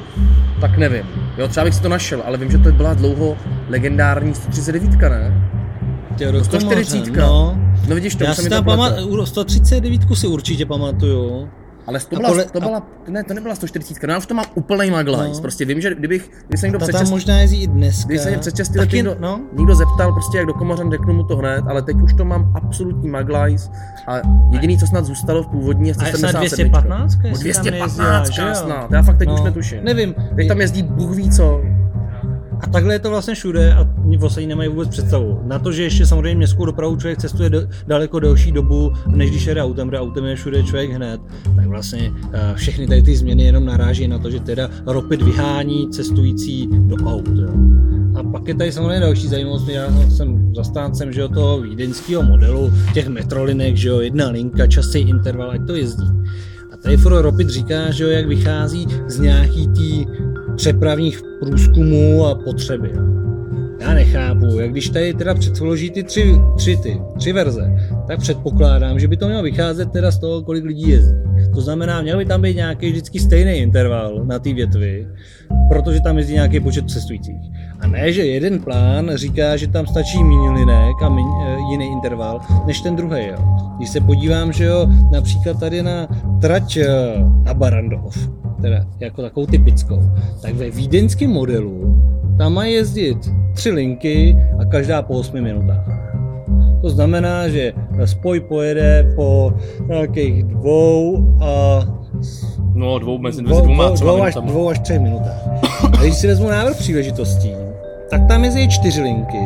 tak 0.62 0.78
nevím. 0.78 1.04
Jo, 1.38 1.48
třeba 1.48 1.64
bych 1.64 1.74
si 1.74 1.82
to 1.82 1.90
našel, 1.90 2.24
ale 2.26 2.38
vím, 2.38 2.52
že 2.52 2.58
to 2.58 2.72
byla 2.72 2.94
dlouho 2.94 3.38
legendární 3.70 4.34
139, 4.34 5.02
ne? 5.02 5.52
Do 6.32 6.44
140. 6.44 7.08
No. 7.16 7.60
no 7.90 7.96
vidíš, 7.96 8.16
to 8.16 8.24
Já 8.24 8.36
si 8.36 8.50
tam 8.50 8.66
pamatuju, 8.66 9.26
139 9.26 10.02
si 10.14 10.28
určitě 10.28 10.66
pamatuju. 10.66 11.50
Ale 11.88 12.00
to 12.00 12.16
byla, 12.16 12.44
to 12.44 12.60
byla, 12.60 12.88
ne, 13.10 13.24
to 13.24 13.34
nebyla 13.34 13.56
140, 13.56 14.08
no 14.08 14.14
já 14.14 14.18
už 14.18 14.26
to 14.26 14.34
mám 14.34 14.46
úplný 14.56 14.92
maglajs. 14.92 15.38
No. 15.38 15.42
Prostě 15.42 15.66
vím, 15.66 15.82
že 15.82 15.96
kdybych, 15.96 16.30
kdyby 16.40 16.58
se 16.58 16.66
někdo 16.66 16.80
před 16.80 16.92
tam 16.92 17.10
možná 17.10 17.40
jezdí 17.40 17.64
i 17.64 17.68
dneska. 17.68 18.08
Když 18.08 18.22
se 18.22 18.30
mě 18.30 18.38
před 18.38 18.58
6 18.58 18.76
lety 18.76 18.96
někdo, 18.96 19.16
no? 19.20 19.42
někdo 19.58 19.76
zeptal, 19.76 20.14
prostě 20.14 20.38
jak 20.38 20.48
do 20.48 20.54
Komořan, 20.54 20.92
řeknu 20.92 21.14
mu 21.14 21.24
to 21.24 21.38
hned, 21.38 21.64
ale 21.68 21.82
teď 21.82 21.98
už 21.98 22.14
to 22.14 22.26
mám 22.26 22.52
absolutní 22.56 23.10
maglajs 23.10 23.72
a 24.08 24.22
jediný, 24.52 24.78
co 24.78 24.88
snad 24.88 25.06
zůstalo 25.06 25.44
v 25.44 25.48
původní, 25.48 25.88
je 25.88 25.94
177. 25.94 26.70
215? 26.70 27.16
215, 27.16 28.30
krásná, 28.30 28.88
já 28.92 29.04
fakt 29.04 29.18
teď 29.18 29.28
no, 29.28 29.34
už 29.34 29.42
netuším. 29.42 29.84
Nevím. 29.84 30.16
Teď 30.36 30.48
tam 30.48 30.62
jezdí 30.62 30.84
Bůh 30.84 31.16
ví 31.16 31.30
co. 31.32 31.62
A 32.62 32.68
takhle 32.68 32.96
je 32.96 33.00
to 33.00 33.10
vlastně 33.10 33.36
všude 33.36 33.74
a 33.74 33.88
vlastně 34.18 34.48
nemají 34.48 34.70
vůbec 34.70 34.90
představu. 34.90 35.42
Na 35.44 35.60
to, 35.60 35.72
že 35.72 35.84
ještě 35.84 36.06
samozřejmě 36.06 36.36
městskou 36.36 36.66
dopravu 36.66 36.96
člověk 36.96 37.20
cestuje 37.20 37.50
do, 37.50 37.62
daleko 37.88 38.20
delší 38.20 38.52
dobu, 38.52 38.94
než 39.08 39.30
když 39.30 39.46
jede 39.46 39.64
autem, 39.64 39.90
protože 39.90 40.00
autem 40.00 40.26
je 40.26 40.36
všude 40.36 40.64
člověk 40.64 40.92
hned, 40.92 41.22
tak 41.56 41.68
vlastně 41.68 42.10
uh, 42.10 42.32
všechny 42.54 42.88
tady 42.88 43.02
ty 43.02 43.18
změny 43.18 43.44
jenom 43.44 43.66
naráží 43.66 44.08
na 44.08 44.20
to, 44.20 44.32
že 44.32 44.40
teda 44.40 44.70
Ropit 44.86 45.22
vyhání 45.22 45.90
cestující 45.90 46.70
do 46.72 46.96
aut. 46.96 47.28
Jo. 47.28 47.50
A 48.16 48.24
pak 48.24 48.48
je 48.48 48.56
tady 48.56 48.72
samozřejmě 48.72 49.00
další 49.00 49.28
zajímavost, 49.28 49.70
já 49.70 50.10
jsem 50.10 50.56
zastáncem 50.56 51.14
že 51.14 51.22
jo, 51.22 51.28
toho 51.28 51.62
vídeňského 51.62 52.24
modelu, 52.24 52.74
těch 52.94 53.08
metrolinek, 53.08 53.76
že 53.76 53.90
jo, 53.90 54.00
jedna 54.00 54.30
linka, 54.30 54.68
časý 54.68 55.00
interval, 55.00 55.52
ať 55.52 55.62
to 55.68 55.76
jezdí. 55.76 56.08
A 56.74 56.78
tady 56.78 56.98
Ropit 57.06 57.50
říká, 57.50 57.92
že 57.92 58.04
jo, 58.04 58.10
jak 58.10 58.28
vychází 58.28 58.88
z 59.08 59.20
nějaký 59.20 59.68
tý 59.68 60.06
přepravních 60.58 61.22
průzkumů 61.40 62.26
a 62.26 62.36
potřeby. 62.36 62.92
Já 63.82 63.94
nechápu, 63.94 64.60
jak 64.60 64.72
když 64.72 64.90
tady 64.90 65.14
teda 65.14 65.34
předloží 65.34 65.90
ty 65.90 66.04
tři, 66.04 66.36
tři, 66.56 66.78
ty, 66.78 67.02
tři 67.18 67.34
verze, 67.34 67.72
tak 68.08 68.20
předpokládám, 68.20 69.00
že 69.00 69.08
by 69.08 69.18
to 69.18 69.28
mělo 69.28 69.44
vycházet 69.44 69.92
teda 69.92 70.12
z 70.12 70.20
toho, 70.20 70.44
kolik 70.44 70.64
lidí 70.64 70.90
jezdí. 70.90 71.16
To 71.54 71.62
znamená, 71.62 72.02
měl 72.02 72.18
by 72.18 72.26
tam 72.26 72.42
být 72.42 72.56
nějaký 72.56 72.90
vždycky 72.90 73.20
stejný 73.20 73.52
interval 73.52 74.26
na 74.26 74.40
té 74.40 74.54
větvi, 74.54 75.08
protože 75.70 76.02
tam 76.02 76.18
jezdí 76.18 76.34
nějaký 76.34 76.60
počet 76.60 76.90
cestujících. 76.90 77.42
A 77.80 77.88
ne, 77.88 78.14
že 78.14 78.26
jeden 78.26 78.60
plán 78.60 79.12
říká, 79.16 79.58
že 79.58 79.68
tam 79.68 79.88
stačí 79.88 80.24
méně 80.24 80.50
linek 80.50 81.02
a 81.04 81.10
min, 81.10 81.26
e, 81.26 81.58
jiný 81.72 81.86
interval, 81.86 82.40
než 82.66 82.82
ten 82.82 82.96
druhý. 82.96 83.28
Jo. 83.28 83.38
Když 83.78 83.90
se 83.90 84.02
podívám, 84.02 84.54
že 84.54 84.66
jo, 84.66 84.88
například 85.12 85.60
tady 85.60 85.84
na 85.84 86.08
trať 86.42 86.78
e, 86.78 86.88
na 87.44 87.54
Barandov, 87.54 88.30
teda 88.62 88.86
jako 89.00 89.22
takovou 89.22 89.46
typickou, 89.46 90.02
tak 90.42 90.54
ve 90.56 90.70
vídeňském 90.70 91.30
modelu 91.30 92.04
tam 92.38 92.54
mají 92.54 92.74
jezdit 92.74 93.18
tři 93.54 93.72
linky 93.72 94.38
a 94.60 94.66
každá 94.66 95.02
po 95.02 95.14
8 95.14 95.42
minutách. 95.42 95.86
To 96.82 96.90
znamená, 96.90 97.48
že 97.48 97.74
spoj 98.06 98.40
pojede 98.40 99.14
po 99.16 99.54
nějakých 99.88 100.44
dvou 100.44 101.24
a 101.42 101.82
No, 102.74 103.00
dvou 103.00 103.18
mezi 103.18 103.42
dvou, 103.42 103.62
dvouma 103.62 103.86
dvou, 103.86 103.96
dvou, 103.96 104.24
až, 104.24 104.36
dvou 104.36 104.70
až 104.70 104.80
třech 104.80 105.00
minutách. 105.00 105.48
A 105.84 105.88
když 106.02 106.16
si 106.16 106.28
vezmu 106.28 106.50
návrh 106.50 106.78
příležitostí, 106.78 107.52
tak 108.10 108.28
tam 108.28 108.44
jezdí 108.44 108.70
čtyři 108.70 109.02
linky. 109.02 109.42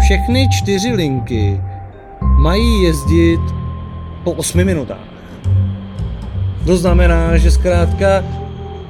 Všechny 0.00 0.48
čtyři 0.48 0.92
linky 0.92 1.60
mají 2.38 2.82
jezdit 2.82 3.40
po 4.24 4.32
8 4.32 4.64
minutách. 4.64 5.09
To 6.66 6.76
znamená, 6.76 7.36
že 7.36 7.50
zkrátka, 7.50 8.24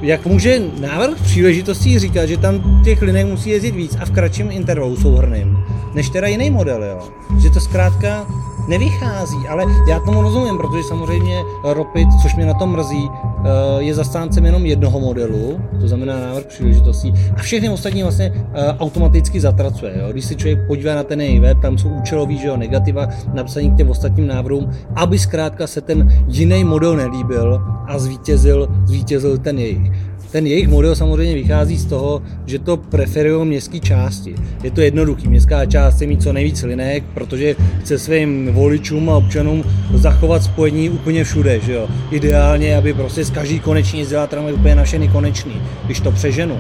jak 0.00 0.26
může 0.26 0.60
návrh 0.80 1.22
příležitostí 1.22 1.98
říkat, 1.98 2.26
že 2.26 2.36
tam 2.36 2.82
těch 2.84 3.02
linek 3.02 3.26
musí 3.26 3.50
jezdit 3.50 3.74
víc 3.74 3.96
a 4.00 4.04
v 4.04 4.10
kratším 4.10 4.50
intervalu 4.50 4.96
souhrným, 4.96 5.58
než 5.94 6.10
teda 6.10 6.26
jiný 6.26 6.50
model, 6.50 6.84
jo. 6.84 6.98
Že 7.38 7.50
to 7.50 7.60
zkrátka 7.60 8.26
nevychází, 8.70 9.48
ale 9.48 9.64
já 9.88 10.00
tomu 10.00 10.22
rozumím, 10.22 10.56
protože 10.56 10.82
samozřejmě 10.82 11.42
Ropit, 11.64 12.08
což 12.22 12.36
mě 12.36 12.46
na 12.46 12.54
tom 12.54 12.70
mrzí, 12.70 13.08
eh, 13.10 13.82
je 13.82 13.94
zastáncem 13.94 14.44
jenom 14.44 14.66
jednoho 14.66 15.00
modelu, 15.00 15.60
to 15.80 15.88
znamená 15.88 16.20
návrh 16.20 16.46
příležitostí, 16.46 17.14
a 17.36 17.42
všechny 17.42 17.68
ostatní 17.68 18.02
vlastně 18.02 18.32
eh, 18.34 18.76
automaticky 18.78 19.40
zatracuje. 19.40 19.92
Jo. 19.98 20.12
Když 20.12 20.24
se 20.24 20.34
člověk 20.34 20.66
podívá 20.66 20.94
na 20.94 21.02
ten 21.02 21.20
její 21.20 21.40
web, 21.40 21.58
tam 21.62 21.78
jsou 21.78 21.88
účelový 21.88 22.38
že 22.38 22.48
jo, 22.48 22.56
negativa 22.56 23.08
napsaný 23.34 23.70
k 23.70 23.76
těm 23.76 23.90
ostatním 23.90 24.26
návrhům, 24.26 24.70
aby 24.96 25.18
zkrátka 25.18 25.66
se 25.66 25.80
ten 25.80 26.24
jiný 26.28 26.64
model 26.64 26.96
nelíbil 26.96 27.60
a 27.86 27.98
zvítězil, 27.98 28.68
zvítězil 28.84 29.38
ten 29.38 29.58
jejich. 29.58 29.92
Ten 30.32 30.46
jejich 30.46 30.68
model 30.68 30.96
samozřejmě 30.96 31.34
vychází 31.34 31.76
z 31.76 31.84
toho, 31.84 32.22
že 32.46 32.58
to 32.58 32.76
preferují 32.76 33.46
městské 33.46 33.80
části. 33.80 34.34
Je 34.62 34.70
to 34.70 34.80
jednoduchý, 34.80 35.28
městská 35.28 35.66
část 35.66 35.94
chce 35.94 36.06
mít 36.06 36.22
co 36.22 36.32
nejvíc 36.32 36.62
linek, 36.62 37.04
protože 37.14 37.56
chce 37.80 37.99
svým 37.99 38.52
voličům 38.52 39.10
a 39.10 39.16
občanům 39.16 39.64
zachovat 39.94 40.42
spojení 40.42 40.90
úplně 40.90 41.25
všude, 41.25 41.60
že 41.60 41.72
jo. 41.72 41.88
Ideálně, 42.10 42.76
aby 42.76 42.94
prostě 42.94 43.25
z 43.25 43.30
každý 43.30 43.60
konečný 43.60 43.99
jezdila 43.99 44.26
tramvaj 44.26 44.54
úplně 44.54 44.75
na 44.75 44.84
všechny 44.84 45.08
konečný, 45.08 45.52
když 45.84 46.00
to 46.00 46.12
přeženu. 46.12 46.58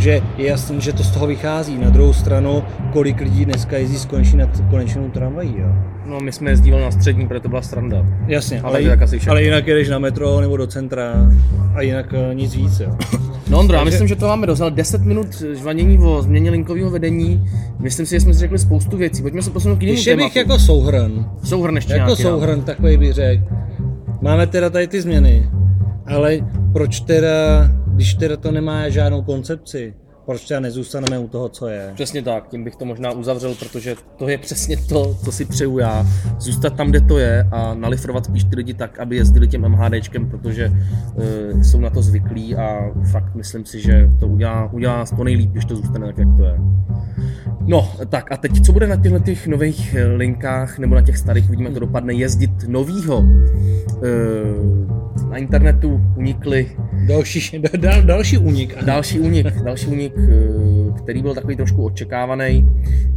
Takže 0.00 0.22
je 0.38 0.48
jasný, 0.48 0.80
že 0.80 0.92
to 0.92 1.04
z 1.04 1.10
toho 1.10 1.26
vychází. 1.26 1.78
Na 1.78 1.90
druhou 1.90 2.12
stranu, 2.12 2.64
kolik 2.92 3.20
lidí 3.20 3.44
dneska 3.44 3.76
jezdí 3.76 3.96
s 3.96 4.08
konečnou 4.70 5.10
tramvají, 5.10 5.54
jo. 5.58 5.68
No, 6.06 6.20
my 6.20 6.32
jsme 6.32 6.50
jezdívali 6.50 6.82
na 6.82 6.90
střední, 6.90 7.28
protože 7.28 7.40
to 7.40 7.48
byla 7.48 7.62
stranda. 7.62 8.06
Jasně, 8.26 8.60
ale, 8.60 8.78
Ale 8.78 8.88
tak 8.88 9.02
asi 9.02 9.20
ale 9.28 9.42
jinak 9.42 9.66
jedeš 9.66 9.88
na 9.88 9.98
metro 9.98 10.40
nebo 10.40 10.56
do 10.56 10.66
centra 10.66 11.30
a 11.74 11.82
jinak 11.82 12.14
eh, 12.14 12.34
nic 12.34 12.54
víc, 12.54 12.80
jo. 12.80 12.96
No 13.50 13.58
Ondro, 13.58 13.76
já 13.76 13.84
myslím, 13.84 14.08
že 14.08 14.16
to 14.16 14.26
máme 14.26 14.46
dost, 14.46 14.60
ale 14.60 14.70
10 14.70 15.02
minut 15.02 15.42
žvanění 15.54 15.98
o 15.98 16.22
změně 16.22 16.50
linkového 16.50 16.90
vedení. 16.90 17.50
Myslím 17.78 18.06
si, 18.06 18.14
že 18.14 18.20
jsme 18.20 18.34
si 18.34 18.40
řekli 18.40 18.58
spoustu 18.58 18.96
věcí. 18.96 19.22
Pojďme 19.22 19.42
se 19.42 19.50
posunout 19.50 19.76
k 19.76 19.82
jinému 19.82 19.94
Když 19.94 20.06
je 20.06 20.16
bych 20.16 20.32
tématu. 20.34 20.38
jako 20.38 20.58
souhrn, 20.58 21.26
Souhrn 21.44 21.76
ještě 21.76 21.92
jako 21.92 22.06
nějaký, 22.06 22.22
no. 22.22 22.30
souhrn 22.30 22.62
takový 22.62 22.96
bych 22.96 23.12
řekl, 23.12 23.44
máme 24.20 24.46
teda 24.46 24.70
tady 24.70 24.86
ty 24.86 25.02
změny, 25.02 25.50
ale 26.06 26.38
proč 26.72 27.00
teda, 27.00 27.68
když 28.00 28.14
teda 28.14 28.36
to 28.36 28.52
nemá 28.52 28.88
žádnou 28.88 29.22
koncepci, 29.22 29.94
proč 30.26 30.44
teda 30.44 30.60
nezůstaneme 30.60 31.18
u 31.18 31.28
toho, 31.28 31.48
co 31.48 31.68
je? 31.68 31.90
Přesně 31.94 32.22
tak, 32.22 32.48
tím 32.48 32.64
bych 32.64 32.76
to 32.76 32.84
možná 32.84 33.10
uzavřel, 33.10 33.54
protože 33.54 33.94
to 34.16 34.28
je 34.28 34.38
přesně 34.38 34.76
to, 34.76 35.14
co 35.24 35.32
si 35.32 35.44
přeju 35.44 35.78
já. 35.78 36.06
Zůstat 36.38 36.76
tam, 36.76 36.90
kde 36.90 37.00
to 37.00 37.18
je 37.18 37.48
a 37.52 37.74
nalifrovat 37.74 38.24
spíš 38.24 38.44
ty 38.44 38.56
lidi 38.56 38.74
tak, 38.74 38.98
aby 38.98 39.16
jezdili 39.16 39.48
těm 39.48 39.68
MHDčkem, 39.68 40.30
protože 40.30 40.68
uh, 40.68 41.62
jsou 41.62 41.80
na 41.80 41.90
to 41.90 42.02
zvyklí 42.02 42.56
a 42.56 42.90
fakt 43.12 43.34
myslím 43.34 43.64
si, 43.64 43.80
že 43.80 44.10
to 44.20 44.28
udělá, 44.28 44.72
udělá 44.72 45.04
to 45.16 45.24
nejlíp, 45.24 45.50
když 45.50 45.64
to 45.64 45.76
zůstane 45.76 46.06
tak, 46.06 46.18
jak 46.18 46.36
to 46.36 46.44
je. 46.44 46.54
No, 47.60 47.92
tak 48.08 48.32
a 48.32 48.36
teď, 48.36 48.66
co 48.66 48.72
bude 48.72 48.86
na 48.86 48.96
těchto 48.96 49.18
těch 49.18 49.46
nových 49.46 49.94
eh, 49.94 50.06
linkách 50.06 50.78
nebo 50.78 50.94
na 50.94 51.02
těch 51.02 51.18
starých, 51.18 51.48
uvidíme, 51.48 51.68
jak 51.68 51.74
to 51.74 51.80
dopadne, 51.80 52.14
jezdit 52.14 52.68
novýho. 52.68 53.18
Uh, 53.18 55.00
na 55.30 55.36
internetu 55.36 56.00
unikly 56.16 56.76
Další, 57.06 57.58
da, 57.58 57.68
da, 57.78 58.00
další 58.00 58.38
únik. 58.38 58.74
ano. 58.78 58.86
Další 58.86 59.20
únik, 59.20 59.46
další 59.64 59.86
únik, 59.86 60.12
eh, 60.18 60.92
který 61.02 61.22
byl 61.22 61.34
takový 61.34 61.56
trošku 61.56 61.84
očekávaný, 61.84 62.68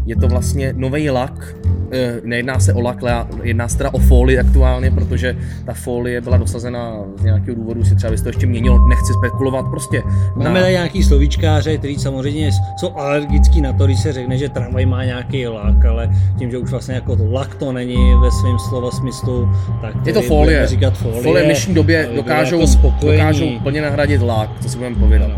je 0.06 0.16
to 0.16 0.28
vlastně 0.28 0.74
nový 0.78 1.10
lak. 1.10 1.56
Eh, 1.92 2.14
Nejedná 2.24 2.60
se 2.60 2.74
o 2.74 2.82
lak, 2.82 3.04
ale 3.04 3.26
jedná 3.44 3.68
se 3.68 3.78
teda 3.78 3.94
o 3.94 4.00
folii 4.00 4.40
aktuálně, 4.40 4.92
protože 4.92 5.38
ta 5.66 5.74
folie 5.74 6.22
byla 6.22 6.38
dosazena 6.38 6.94
z 7.20 7.24
nějakého 7.24 7.56
důvodu, 7.56 7.84
si 7.84 7.96
třeba 7.96 8.12
by 8.12 8.18
se 8.18 8.24
to 8.24 8.30
ještě 8.30 8.46
měnilo, 8.48 8.88
nechci 8.88 9.14
spekulovat, 9.14 9.66
prostě. 9.70 10.04
Máme 10.36 10.60
tady 10.62 10.72
nějaký 10.72 11.04
slovíčkáře, 11.04 11.78
kteří 11.78 11.96
samozřejmě 12.00 12.50
jsou 12.78 12.92
alergický 12.96 13.62
na 13.62 13.74
to, 13.74 13.86
když 13.86 14.00
se 14.00 14.14
řekne, 14.14 14.38
že 14.38 14.50
tramvaj 14.50 14.86
má 14.86 15.04
nějaký 15.04 15.48
lak, 15.48 15.86
ale 15.86 16.10
tím, 16.40 16.52
že 16.52 16.58
už 16.58 16.72
vlastně 16.72 16.96
jako 16.96 17.16
to 17.16 17.32
lak 17.32 17.56
to 17.56 17.72
není 17.72 18.16
ve 18.22 18.32
svém 18.32 18.60
slova 18.60 18.92
smyslu, 18.92 19.50
tak 19.82 19.94
Je 20.08 20.14
to 20.14 20.22
folie. 20.22 20.68
říkat 20.68 20.98
folie. 20.98 21.22
Folie 21.24 21.44
v 21.44 21.46
dnešní 21.46 21.74
době 21.74 22.10
dokážou, 22.16 22.56
jako 22.56 22.68
spokojení. 22.68 23.18
dokážou 23.18 23.60
plně 23.74 23.82
nahradit 23.82 24.22
lak, 24.22 24.50
co 24.62 24.70
si 24.70 24.78
budeme 24.78 24.96
povědat. 24.96 25.32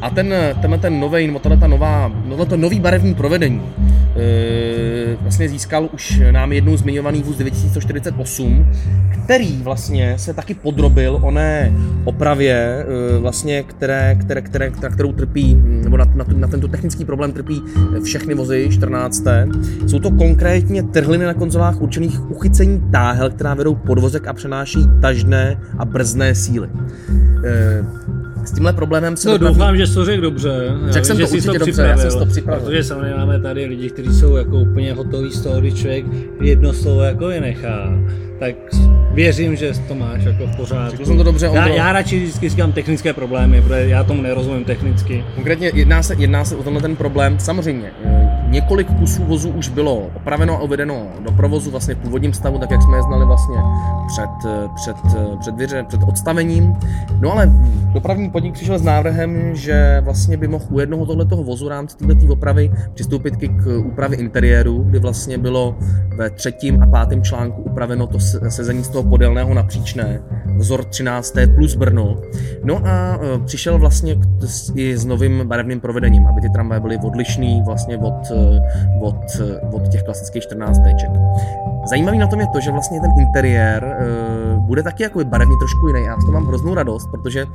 A 0.00 0.10
ten, 0.10 0.34
tenhle 0.60 0.78
ten 0.78 1.00
nový, 1.00 1.26
nebo 1.26 1.38
tato 1.38 1.68
nová, 1.68 2.12
tohleto 2.28 2.56
nový 2.56 2.80
barevný 2.80 3.14
provedení 3.14 3.62
e, 4.16 4.69
vlastně 5.20 5.48
získal 5.48 5.88
už 5.92 6.22
nám 6.30 6.52
jednou 6.52 6.76
zmiňovaný 6.76 7.22
vůz 7.22 7.36
9148, 7.36 8.72
který 9.24 9.62
vlastně 9.62 10.14
se 10.18 10.34
taky 10.34 10.54
podrobil 10.54 11.18
oné 11.22 11.72
opravě, 12.04 12.86
e, 13.14 13.18
vlastně, 13.18 13.62
které, 13.62 14.14
které, 14.14 14.40
které, 14.40 14.70
kterou 14.70 15.12
trpí, 15.12 15.54
nebo 15.64 15.96
na, 15.96 16.04
na, 16.04 16.24
na 16.34 16.48
tento 16.48 16.68
technický 16.68 17.04
problém 17.04 17.32
trpí 17.32 17.62
všechny 18.02 18.34
vozy 18.34 18.68
14. 18.72 19.24
Jsou 19.86 19.98
to 19.98 20.10
konkrétně 20.10 20.82
trhliny 20.82 21.24
na 21.24 21.34
konzolách 21.34 21.80
určených 21.80 22.30
uchycení 22.30 22.82
táhel, 22.92 23.30
která 23.30 23.54
vedou 23.54 23.74
podvozek 23.74 24.26
a 24.26 24.32
přenáší 24.32 24.78
tažné 25.00 25.60
a 25.78 25.84
brzné 25.84 26.34
síly. 26.34 26.68
S 28.44 28.52
tímhle 28.52 28.72
problémem 28.72 29.16
se 29.16 29.28
No 29.28 29.34
dopravní- 29.38 29.58
doufám, 29.58 29.76
že 29.76 29.86
jsi 29.86 29.94
to 29.94 30.04
řekl 30.04 30.22
dobře. 30.22 30.50
Řekl 30.90 31.06
jsem 31.06 31.16
to 31.16 31.20
že 31.20 31.26
jsi 31.26 31.34
určitě 31.36 31.58
dobře, 31.58 31.82
já 31.82 31.96
jsem 31.96 32.18
to 32.18 32.26
připravil. 32.26 32.64
Protože 32.64 32.84
samozřejmě 32.84 33.14
máme 33.14 33.40
tady 33.40 33.64
lidi, 33.66 33.90
kteří 33.90 34.14
jsou 34.14 34.36
jako 34.36 34.56
úplně 34.58 34.92
hotoví 34.94 35.30
z 35.30 35.40
toho, 35.42 35.60
když 35.60 35.74
člověk 35.74 36.04
jedno 36.40 36.72
slovo 36.72 37.02
jako 37.02 37.26
vynechá. 37.26 37.92
Tak 38.38 38.54
věřím, 39.14 39.56
že 39.56 39.72
to 39.88 39.94
máš 39.94 40.24
jako 40.24 40.46
v 40.46 40.56
pořádku. 40.56 40.90
Řekl 40.96 41.04
jsem 41.06 41.16
to 41.16 41.22
dobře, 41.22 41.50
já, 41.52 41.68
já 41.68 41.92
radši 41.92 42.18
vždycky 42.22 42.48
říkám 42.48 42.72
technické 42.72 43.12
problémy, 43.12 43.62
protože 43.62 43.80
já 43.80 44.04
tomu 44.04 44.22
nerozumím 44.22 44.64
technicky. 44.64 45.24
Konkrétně 45.34 45.70
jedná 45.74 46.02
se, 46.02 46.14
jedná 46.18 46.44
se 46.44 46.56
o 46.56 46.62
tenhle 46.62 46.82
ten 46.82 46.96
problém. 46.96 47.38
Samozřejmě, 47.38 47.90
eh, 48.04 48.29
několik 48.50 48.88
kusů 48.98 49.24
vozů 49.24 49.50
už 49.50 49.68
bylo 49.68 49.96
opraveno 49.96 50.56
a 50.56 50.62
uvedeno 50.62 51.02
do 51.24 51.32
provozu 51.32 51.70
vlastně 51.70 51.94
v 51.94 51.98
původním 51.98 52.32
stavu, 52.32 52.58
tak 52.58 52.70
jak 52.70 52.82
jsme 52.82 52.96
je 52.96 53.02
znali 53.02 53.24
vlastně 53.26 53.56
před, 54.06 54.50
před, 54.74 54.96
před, 55.38 55.56
věře, 55.56 55.84
před 55.88 56.00
odstavením. 56.02 56.76
No 57.20 57.32
ale 57.32 57.52
dopravní 57.92 58.30
podnik 58.30 58.54
přišel 58.54 58.78
s 58.78 58.82
návrhem, 58.82 59.54
že 59.54 60.00
vlastně 60.04 60.36
by 60.36 60.48
mohl 60.48 60.64
u 60.70 60.80
jednoho 60.80 61.06
tohletoho 61.06 61.44
vozu 61.44 61.68
rámci 61.68 61.96
této 61.96 62.32
opravy 62.32 62.70
přistoupit 62.94 63.36
k, 63.36 63.82
úpravě 63.86 64.18
interiéru, 64.18 64.82
kdy 64.82 64.98
vlastně 64.98 65.38
bylo 65.38 65.76
ve 66.16 66.30
třetím 66.30 66.82
a 66.82 66.86
pátém 66.86 67.22
článku 67.22 67.62
upraveno 67.62 68.06
to 68.06 68.20
se- 68.20 68.50
sezení 68.50 68.84
z 68.84 68.88
toho 68.88 69.08
podélného 69.08 69.54
napříčné, 69.54 70.22
vzor 70.56 70.84
13. 70.84 71.34
plus 71.54 71.74
Brno. 71.74 72.16
No 72.64 72.80
a 72.84 73.18
e, 73.22 73.38
přišel 73.44 73.78
vlastně 73.78 74.16
i 74.74 74.96
s 74.96 75.04
novým 75.04 75.48
barevným 75.48 75.80
provedením, 75.80 76.26
aby 76.26 76.40
ty 76.40 76.50
tramvaje 76.50 76.80
byly 76.80 76.98
odlišný 77.04 77.62
vlastně 77.66 77.98
od, 77.98 78.30
od, 79.00 79.24
e, 79.40 79.60
od 79.72 79.88
těch 79.88 80.02
klasických 80.02 80.42
14 80.42 80.78
teček. 80.78 81.10
Zajímavý 81.90 82.18
na 82.18 82.26
tom 82.26 82.40
je 82.40 82.46
to, 82.46 82.60
že 82.60 82.70
vlastně 82.70 83.00
ten 83.00 83.10
interiér 83.18 83.84
e, 83.84 84.56
bude 84.56 84.82
taky 84.82 85.02
jako 85.02 85.24
barevně 85.24 85.56
trošku 85.56 85.88
jiný. 85.88 86.02
Já 86.04 86.16
toho 86.16 86.32
mám 86.32 86.46
hroznou 86.46 86.74
radost, 86.74 87.06
protože 87.10 87.46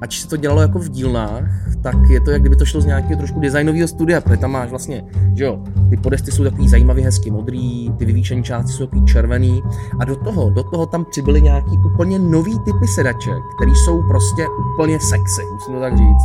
ač 0.00 0.20
se 0.20 0.28
to 0.28 0.36
dělalo 0.36 0.62
jako 0.62 0.78
v 0.78 0.88
dílnách, 0.88 1.42
tak 1.82 1.96
je 2.08 2.20
to, 2.20 2.30
jak 2.30 2.40
kdyby 2.40 2.56
to 2.56 2.64
šlo 2.64 2.80
z 2.80 2.86
nějakého 2.86 3.18
trošku 3.18 3.40
designového 3.40 3.88
studia, 3.88 4.20
protože 4.20 4.36
tam 4.36 4.50
máš 4.50 4.70
vlastně, 4.70 5.04
že 5.34 5.44
jo, 5.44 5.58
ty 5.90 5.96
podesty 5.96 6.32
jsou 6.32 6.44
takový 6.44 6.68
zajímavý, 6.68 7.02
hezky 7.02 7.30
modrý, 7.30 7.92
ty 7.98 8.04
vyvýšené 8.04 8.42
části 8.42 8.72
jsou 8.72 8.86
takový 8.86 9.04
červený 9.06 9.62
a 10.00 10.04
do 10.04 10.16
toho, 10.16 10.50
do 10.50 10.62
toho 10.62 10.86
tam 10.86 11.04
přibyly 11.04 11.42
nějaký 11.42 11.78
úplně 11.94 12.18
nový 12.18 12.58
typy 12.58 12.86
sedaček, 12.86 13.42
které 13.56 13.70
jsou 13.84 14.02
prostě 14.08 14.46
úplně 14.74 15.00
sexy, 15.00 15.42
musím 15.52 15.74
to 15.74 15.80
tak 15.80 15.96
říct. 15.98 16.24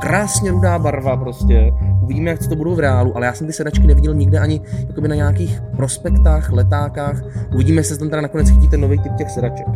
Krásně 0.00 0.50
rudá 0.50 0.78
barva 0.78 1.16
prostě, 1.16 1.72
uvidíme, 2.10 2.30
jak 2.30 2.46
to 2.48 2.56
budou 2.56 2.74
v 2.74 2.80
reálu, 2.80 3.16
ale 3.16 3.26
já 3.26 3.32
jsem 3.32 3.46
ty 3.46 3.52
sedačky 3.52 3.86
neviděl 3.86 4.14
nikde 4.14 4.38
ani 4.38 4.60
jakoby 4.88 5.08
na 5.08 5.14
nějakých 5.14 5.60
prospektách, 5.76 6.52
letákách, 6.52 7.22
uvidíme, 7.54 7.80
jestli 7.80 7.94
se 7.94 7.98
tam 7.98 8.10
teda 8.10 8.22
nakonec 8.22 8.50
chytí 8.50 8.68
ten 8.68 8.80
nový 8.80 8.98
typ 8.98 9.12
těch 9.14 9.30
sedaček. 9.30 9.66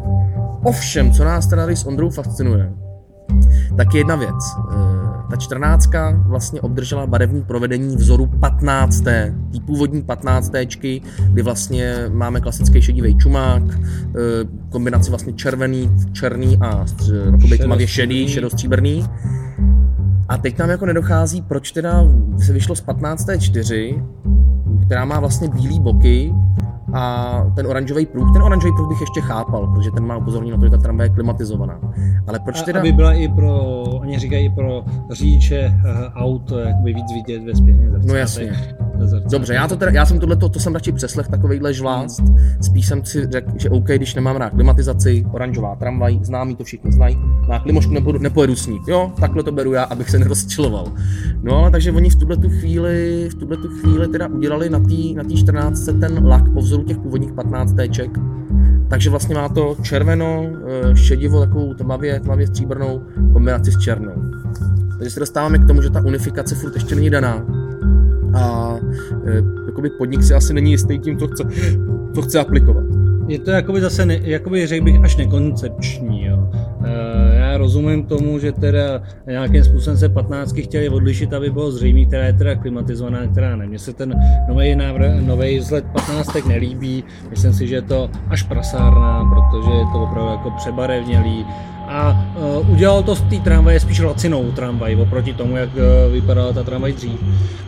Ovšem, 0.62 1.12
co 1.12 1.24
nás 1.24 1.46
teda 1.46 1.62
tady 1.62 1.76
s 1.76 1.86
Ondrou 1.86 2.10
fascinuje, 2.10 2.72
tak 3.76 3.94
je 3.94 4.00
jedna 4.00 4.16
věc. 4.16 4.34
Eh, 4.72 5.04
Ta 5.30 5.36
14 5.36 5.88
vlastně 6.26 6.60
obdržela 6.60 7.06
barevní 7.06 7.42
provedení 7.42 7.96
vzoru 7.96 8.26
15. 8.26 9.04
Tý 9.52 9.60
původní 9.60 10.02
15. 10.02 10.52
kdy 11.30 11.42
vlastně 11.42 11.94
máme 12.08 12.40
klasický 12.40 12.82
šedivý 12.82 13.18
čumák, 13.18 13.62
eh, 13.70 14.14
kombinaci 14.70 15.10
vlastně 15.10 15.32
červený, 15.32 15.90
černý 16.12 16.58
a 16.60 16.84
tmavě 17.62 17.86
šedý, 17.86 18.28
šedostříbrný. 18.28 19.04
A 20.28 20.36
teď 20.36 20.58
nám 20.58 20.70
jako 20.70 20.86
nedochází, 20.86 21.42
proč 21.42 21.72
teda 21.72 22.04
se 22.38 22.52
vyšlo 22.52 22.76
z 22.76 22.80
15. 22.80 23.26
4, 23.40 24.02
která 24.86 25.04
má 25.04 25.20
vlastně 25.20 25.48
bílé 25.48 25.80
boky 25.80 26.34
a 26.94 27.44
ten 27.56 27.66
oranžový 27.66 28.06
pruh. 28.06 28.32
Ten 28.32 28.42
oranžový 28.42 28.72
pruh 28.72 28.88
bych 28.88 29.00
ještě 29.00 29.20
chápal, 29.20 29.66
protože 29.66 29.90
ten 29.90 30.06
má 30.06 30.16
upozornění 30.16 30.50
na 30.50 30.58
to, 30.58 30.64
že 30.64 30.70
ta 30.70 30.76
tramvaj 30.76 31.06
je 31.06 31.14
klimatizovaná. 31.14 31.80
Ale 32.26 32.38
proč 32.38 32.60
A, 32.60 32.64
teda... 32.64 32.80
aby 32.80 32.92
byla 32.92 33.12
i 33.12 33.28
pro, 33.28 33.82
oni 33.82 34.18
říkají 34.18 34.50
pro 34.50 34.84
řidiče 35.10 35.56
eh, 35.56 36.10
aut 36.14 36.52
jakoby 36.66 36.94
víc 36.94 37.12
vidět 37.14 37.42
ve 37.44 37.54
zrcátech. 37.54 38.04
No 38.04 38.14
jasně. 38.14 38.76
Zrcátech. 39.08 39.30
Dobře, 39.30 39.54
já, 39.54 39.68
to 39.68 39.76
teda, 39.76 39.92
já 39.92 40.06
jsem 40.06 40.18
tohle 40.18 40.36
to 40.36 40.60
jsem 40.60 40.74
radši 40.74 40.92
přeslech 40.92 41.28
takovejhle 41.28 41.74
žlást. 41.74 42.22
Spíš 42.60 42.86
jsem 42.86 43.04
si 43.04 43.26
řekl, 43.30 43.52
že 43.56 43.70
OK, 43.70 43.86
když 43.86 44.14
nemám 44.14 44.36
rád 44.36 44.50
klimatizaci, 44.50 45.24
oranžová 45.32 45.76
tramvaj, 45.76 46.18
známí 46.22 46.56
to 46.56 46.64
všichni 46.64 46.92
znají, 46.92 47.18
na 47.48 47.58
klimošku 47.58 47.92
nepojedu, 47.92 48.18
nepojedu 48.18 48.56
s 48.56 48.66
ní. 48.66 48.80
Jo, 48.88 49.12
takhle 49.20 49.42
to 49.42 49.52
beru 49.52 49.72
já, 49.72 49.82
abych 49.82 50.10
se 50.10 50.18
nerozčiloval. 50.24 50.92
No 51.42 51.56
ale 51.56 51.70
takže 51.70 51.92
oni 51.92 52.10
v 52.10 52.16
tuhle 52.16 52.36
tu 52.36 52.48
chvíli, 52.48 53.28
v 53.32 53.34
tuhle 53.34 53.56
tu 53.56 53.68
chvíli 53.68 54.08
teda 54.08 54.26
udělali 54.26 54.70
na 54.70 54.78
té 54.78 54.94
na 55.16 55.24
tý 55.24 55.36
14 55.36 55.84
ten 56.00 56.26
lak 56.26 56.52
po 56.52 56.60
vzoru 56.60 56.82
těch 56.82 56.98
původních 56.98 57.32
15 57.32 57.72
téček. 57.72 58.10
Takže 58.88 59.10
vlastně 59.10 59.34
má 59.34 59.48
to 59.48 59.76
červeno, 59.82 60.46
eh, 60.66 60.96
šedivo, 60.96 61.40
takovou 61.40 61.74
tmavě, 61.74 62.20
tmavě 62.20 62.46
stříbrnou 62.46 63.02
kombinaci 63.32 63.72
s 63.72 63.78
černou. 63.78 64.12
Takže 64.98 65.10
se 65.10 65.20
dostáváme 65.20 65.58
k 65.58 65.66
tomu, 65.66 65.82
že 65.82 65.90
ta 65.90 66.00
unifikace 66.00 66.54
furt 66.54 66.74
ještě 66.74 66.94
není 66.94 67.10
daná. 67.10 67.63
A 68.34 68.76
e, 69.26 69.42
jakoby 69.66 69.90
podnik 69.90 70.22
si 70.22 70.34
asi 70.34 70.54
není 70.54 70.70
jistý 70.70 70.98
tím, 70.98 71.18
co 71.18 71.26
chce, 71.26 71.44
co 72.14 72.22
chce 72.22 72.40
aplikovat. 72.40 72.84
je 73.28 73.38
to 73.38 73.50
jakoby 73.50 73.80
zase, 73.80 74.06
ne, 74.06 74.20
jakoby 74.22 74.66
řekl 74.66 74.84
bych, 74.84 75.04
až 75.04 75.16
nekoncepční. 75.16 76.24
Jo. 76.24 76.48
E, 76.84 77.36
já 77.36 77.56
rozumím 77.56 78.04
tomu, 78.04 78.38
že 78.38 78.52
teda 78.52 79.02
nějakým 79.26 79.64
způsobem 79.64 79.96
se 79.96 80.08
15 80.08 80.54
chtěli 80.58 80.88
odlišit, 80.88 81.32
aby 81.32 81.50
bylo 81.50 81.72
zřejmé, 81.72 82.04
která 82.04 82.24
je 82.24 82.32
teda 82.32 82.54
klimatizovaná, 82.54 83.26
která 83.26 83.56
ne. 83.56 83.66
Mně 83.66 83.78
se 83.78 83.92
ten 83.92 84.14
nový 84.48 84.76
návrh, 84.76 85.26
nový 85.26 85.58
vzhled 85.58 85.84
15 85.92 86.46
nelíbí, 86.48 87.04
myslím 87.30 87.52
si, 87.52 87.66
že 87.66 87.74
je 87.74 87.82
to 87.82 88.10
až 88.28 88.42
prasárna, 88.42 89.24
protože 89.24 89.70
je 89.70 89.84
to 89.92 90.02
opravdu 90.02 90.30
jako 90.30 90.50
přebarevnělý, 90.50 91.46
a 91.88 92.26
uh, 92.36 92.70
udělal 92.70 93.02
to 93.02 93.14
z 93.14 93.20
té 93.22 93.36
tramvaje 93.36 93.80
spíš 93.80 94.00
lacinou 94.00 94.52
tramvaj 94.52 94.96
oproti 94.96 95.34
tomu, 95.34 95.56
jak 95.56 95.70
uh, 95.76 96.12
vypadala 96.12 96.52
ta 96.52 96.62
tramvaj 96.62 96.92
dřív. 96.92 97.20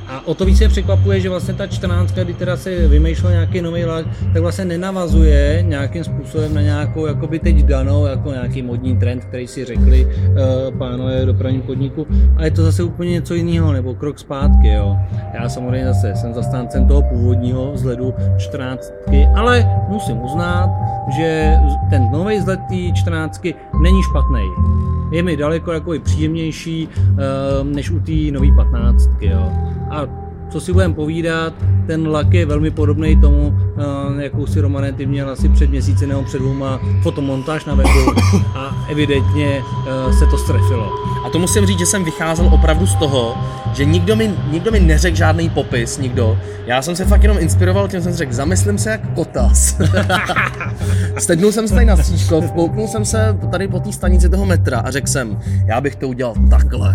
A 0.08 0.26
o 0.26 0.34
to 0.34 0.44
více 0.44 0.68
překvapuje, 0.68 1.20
že 1.20 1.28
vlastně 1.28 1.54
ta 1.54 1.66
14, 1.66 2.12
kdy 2.12 2.34
teda 2.34 2.56
se 2.56 2.88
vymýšlel 2.88 3.32
nějaký 3.32 3.62
nový 3.62 3.84
lak, 3.84 4.06
tak 4.32 4.42
vlastně 4.42 4.64
nenavazuje 4.64 5.64
nějakým 5.66 6.04
způsobem 6.04 6.54
na 6.54 6.60
nějakou 6.60 7.06
jakoby 7.06 7.38
teď 7.38 7.56
danou, 7.56 8.06
jako 8.06 8.30
nějaký 8.30 8.62
modní 8.62 8.96
trend, 8.96 9.25
který 9.25 9.46
si 9.46 9.64
řekli 9.64 10.04
uh, 10.04 10.78
pánové 10.78 11.26
dopravním 11.26 11.62
podniku. 11.62 12.06
A 12.36 12.44
je 12.44 12.50
to 12.50 12.62
zase 12.62 12.82
úplně 12.82 13.10
něco 13.10 13.34
jiného, 13.34 13.72
nebo 13.72 13.94
krok 13.94 14.18
zpátky. 14.18 14.68
Jo. 14.68 14.96
Já 15.34 15.48
samozřejmě 15.48 15.86
zase 15.86 16.12
jsem 16.16 16.34
zastáncem 16.34 16.86
toho 16.88 17.02
původního 17.02 17.72
vzhledu 17.72 18.14
14, 18.38 18.92
ale 19.34 19.68
musím 19.88 20.22
uznat, 20.22 20.70
že 21.16 21.54
ten 21.90 22.10
nový 22.12 22.38
vzhled 22.38 22.60
té 22.68 22.92
14 22.94 23.42
není 23.82 24.02
špatný. 24.02 24.44
Je 25.12 25.22
mi 25.22 25.36
daleko 25.36 25.72
jako 25.72 25.92
příjemnější 26.02 26.88
uh, 26.88 27.66
než 27.66 27.90
u 27.90 28.00
té 28.00 28.12
nové 28.32 28.46
15. 28.56 29.10
Jo. 29.20 29.52
A 29.90 30.26
co 30.50 30.61
si 30.61 30.73
budeme 30.73 30.95
povídat, 30.95 31.52
ten 31.87 32.09
lak 32.09 32.33
je 32.33 32.47
velmi 32.47 32.71
podobný 32.71 33.21
tomu, 33.21 33.49
uh, 33.49 34.21
jakou 34.21 34.47
si 34.47 34.61
Romane 34.61 34.93
ty 34.93 35.07
měl 35.07 35.31
asi 35.31 35.49
před 35.49 35.71
měsíci 35.71 36.07
nebo 36.07 36.23
před 36.23 36.38
dvouma 36.38 36.81
fotomontáž 37.02 37.64
na 37.64 37.75
webu 37.75 38.12
a 38.55 38.87
evidentně 38.88 39.62
uh, 39.62 40.19
se 40.19 40.26
to 40.26 40.38
strefilo. 40.38 40.93
A 41.26 41.31
to 41.31 41.38
musím 41.38 41.66
říct, 41.66 41.78
že 41.78 41.87
jsem 41.87 42.05
vycházel 42.05 42.47
opravdu 42.55 42.87
z 42.87 42.95
toho, 42.95 43.35
že 43.76 43.85
nikdo 43.85 44.16
mi, 44.16 44.35
nikdo 44.50 44.71
mi 44.71 44.80
neřekl 44.80 45.16
žádný 45.16 45.50
popis, 45.50 45.99
nikdo. 45.99 46.38
Já 46.66 46.83
jsem 46.83 46.97
se 46.97 47.04
fakt 47.04 47.23
jenom 47.23 47.38
inspiroval 47.38 47.88
tím, 47.88 48.02
jsem 48.02 48.14
řekl, 48.14 48.33
zamyslím 48.33 48.78
se 48.78 48.90
jak 48.90 49.14
kotas. 49.14 49.76
Stednul 51.18 51.52
jsem 51.52 51.68
se 51.68 51.75
tady 51.75 51.87
na 51.87 51.97
stříčkov, 51.97 52.52
kouknul 52.52 52.88
jsem 52.88 53.04
se 53.04 53.38
tady 53.50 53.68
po 53.68 53.80
té 53.80 53.92
stanici 53.92 54.28
toho 54.28 54.47
metra 54.47 54.78
a 54.80 54.90
řekl 54.90 55.06
jsem, 55.06 55.38
já 55.66 55.80
bych 55.80 55.97
to 55.97 56.09
udělal 56.09 56.35
takhle. 56.50 56.95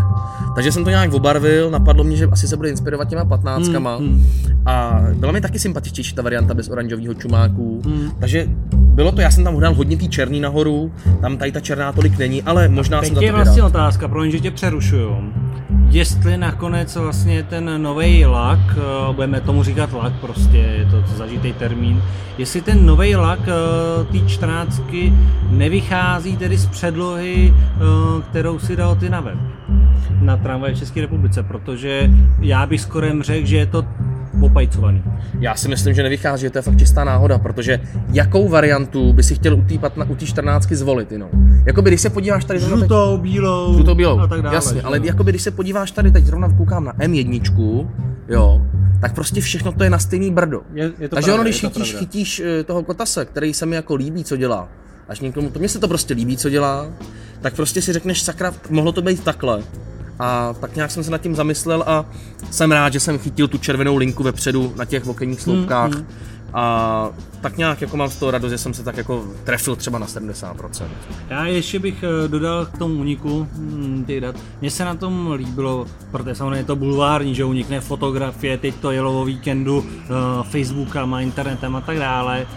Takže 0.56 0.72
jsem 0.72 0.84
to 0.84 0.90
nějak 0.90 1.14
obarvil, 1.14 1.72
napadlo 1.72 2.04
mě, 2.04 2.18
že 2.18 2.28
asi 2.32 2.48
se 2.48 2.58
bude 2.58 2.70
inspirovat 2.70 3.08
těma 3.08 3.26
patnáctkama. 3.26 3.96
Hmm, 3.96 4.08
hmm. 4.08 4.26
A 4.66 5.02
byla 5.16 5.32
mi 5.32 5.42
taky 5.42 5.60
sympatičtější 5.60 6.16
ta 6.16 6.22
varianta 6.22 6.54
bez 6.54 6.70
oranžového 6.70 7.14
čumáku. 7.14 7.82
Hmm. 7.86 8.12
Takže 8.20 8.46
bylo 8.74 9.12
to, 9.12 9.22
já 9.22 9.32
jsem 9.32 9.44
tam 9.44 9.54
hodal 9.54 9.74
hodně 9.74 9.98
tý 9.98 10.10
černý 10.10 10.40
nahoru, 10.40 10.92
tam 11.22 11.38
tady 11.38 11.52
ta 11.52 11.60
černá 11.60 11.92
tolik 11.92 12.18
není, 12.18 12.44
ale 12.44 12.68
možná 12.68 13.00
Teď 13.00 13.08
jsem 13.08 13.16
za 13.16 13.22
je 13.22 13.32
to 13.32 13.38
vlastně 13.38 13.64
otázka, 13.64 14.08
promiň, 14.08 14.32
že 14.32 14.40
tě 14.40 14.52
přerušuju. 14.52 15.34
Jestli 15.92 16.38
nakonec 16.38 16.96
vlastně 16.96 17.44
ten 17.44 17.82
nový 17.82 18.26
lak, 18.26 18.60
eh, 18.70 19.14
budeme 19.14 19.42
tomu 19.42 19.64
říkat 19.64 19.94
lak 19.94 20.14
prostě, 20.22 20.58
je 20.58 20.86
to 20.86 21.04
zažitý 21.16 21.54
termín, 21.54 22.04
jestli 22.38 22.62
ten 22.62 22.86
nový 22.86 23.16
lak 23.16 23.40
eh, 23.48 24.04
té 24.04 24.30
čtrnáctky 24.30 25.14
nevychází 25.50 26.38
tedy 26.38 26.58
z 26.58 26.66
předlohy, 26.66 27.54
eh, 27.54 27.82
kterou 28.30 28.60
si 28.60 28.76
dal 28.76 28.96
ty 28.96 29.10
na 29.10 29.20
web 29.20 29.38
na 30.22 30.38
tramvaje 30.38 30.74
v 30.74 30.80
České 30.80 31.02
republice, 31.02 31.44
protože 31.44 32.12
já 32.40 32.66
bych 32.66 32.82
skoro 32.82 33.08
řekl, 33.24 33.48
že 33.48 33.58
je 33.58 33.66
to 33.66 33.86
opajcovaný. 34.42 35.04
Já 35.40 35.56
si 35.56 35.70
myslím, 35.70 35.94
že 35.94 36.04
nevychází, 36.04 36.42
že 36.42 36.50
to 36.50 36.58
je 36.58 36.62
fakt 36.62 36.78
čistá 36.78 37.04
náhoda, 37.04 37.38
protože 37.38 37.80
jakou 38.12 38.50
variantu 38.50 39.14
by 39.14 39.24
si 39.24 39.36
chtěl 39.36 39.56
u 39.56 39.62
té 39.62 39.74
u 40.10 40.16
14 40.16 40.72
zvolit 40.72 41.12
jinou? 41.12 41.30
Jakoby 41.66 41.90
když 41.90 42.02
se 42.02 42.10
podíváš 42.10 42.46
tady 42.46 42.60
zrovna 42.60 42.78
Žlutou, 42.78 43.18
bílou, 43.18 43.74
žlutou, 43.74 43.96
bílou, 43.96 44.20
a 44.20 44.28
tak 44.28 44.42
dále. 44.42 44.56
jasně, 44.56 44.82
že 44.82 44.82
ale 44.82 45.00
jakoby 45.04 45.32
když 45.32 45.42
se 45.42 45.52
podíváš 45.52 45.92
tady, 45.92 46.12
teď 46.12 46.26
zrovna 46.26 46.50
koukám 46.58 46.84
na 46.84 46.94
M1, 46.94 47.88
jo, 48.30 48.62
tak 49.02 49.14
prostě 49.16 49.42
všechno 49.42 49.72
to 49.72 49.84
je 49.84 49.90
na 49.90 50.00
stejný 50.00 50.32
brdo. 50.32 50.62
Je, 50.74 50.84
je 51.00 51.10
to 51.10 51.16
Takže 51.16 51.26
pravda, 51.26 51.34
ono, 51.34 51.44
když 51.44 51.64
je 51.64 51.70
to 51.70 51.74
chytíš, 51.74 51.92
pravda. 51.92 52.00
chytíš 52.00 52.40
eh, 52.40 52.64
toho 52.64 52.84
kotase, 52.84 53.26
který 53.26 53.54
se 53.54 53.66
mi 53.66 53.76
jako 53.76 53.96
líbí, 53.96 54.24
co 54.24 54.38
dělá, 54.38 54.68
až 55.10 55.20
někomu, 55.20 55.50
to 55.50 55.60
mně 55.60 55.70
se 55.70 55.80
to 55.80 55.88
prostě 55.88 56.14
líbí, 56.14 56.38
co 56.38 56.50
dělá, 56.50 56.88
tak 57.42 57.56
prostě 57.56 57.82
si 57.82 57.94
řekneš, 57.94 58.22
sakra, 58.22 58.54
mohlo 58.70 58.92
to 58.92 59.02
být 59.02 59.24
takhle. 59.24 59.64
A 60.20 60.54
tak 60.62 60.76
nějak 60.76 60.92
jsem 60.92 61.04
se 61.04 61.12
nad 61.12 61.18
tím 61.22 61.36
zamyslel 61.36 61.84
a 61.88 62.06
jsem 62.52 62.72
rád, 62.72 62.94
že 62.94 63.00
jsem 63.00 63.20
chytil 63.20 63.48
tu 63.48 63.58
červenou 63.58 63.98
linku 63.98 64.24
vepředu 64.24 64.74
na 64.78 64.86
těch 64.86 65.08
okenních 65.08 65.42
sloupkách. 65.42 65.92
hmm. 65.94 66.06
A 66.54 67.10
tak 67.42 67.58
nějak 67.58 67.82
jako 67.82 67.98
mám 67.98 68.10
z 68.10 68.16
toho 68.16 68.32
radost, 68.32 68.52
že 68.52 68.58
jsem 68.58 68.74
se 68.74 68.84
tak 68.84 68.98
jako 68.98 69.26
trefil 69.44 69.76
třeba 69.76 70.00
na 70.00 70.08
70%. 70.08 70.86
Já 71.30 71.46
ještě 71.46 71.80
bych 71.80 72.04
eh, 72.04 72.28
dodal 72.28 72.66
k 72.66 72.78
tomu 72.78 72.96
uniku 72.96 73.48
hm, 73.54 74.04
těch 74.08 74.22
dat. 74.22 74.36
Mně 74.62 74.72
se 74.72 74.86
na 74.86 74.96
tom 74.96 75.32
líbilo, 75.32 75.86
protože 76.12 76.36
samozřejmě 76.36 76.60
je 76.60 76.64
to 76.64 76.76
bulvární, 76.76 77.36
že 77.36 77.46
unikne 77.46 77.82
fotografie, 77.82 78.58
teď 78.58 78.76
to 78.76 78.92
jelo 78.92 79.22
o 79.22 79.26
víkendu, 79.26 79.78
uh, 79.78 79.86
Facebookama, 80.44 81.22
internetem 81.22 81.76
a 81.76 81.82
tak 81.82 82.00
dále. 82.00 82.48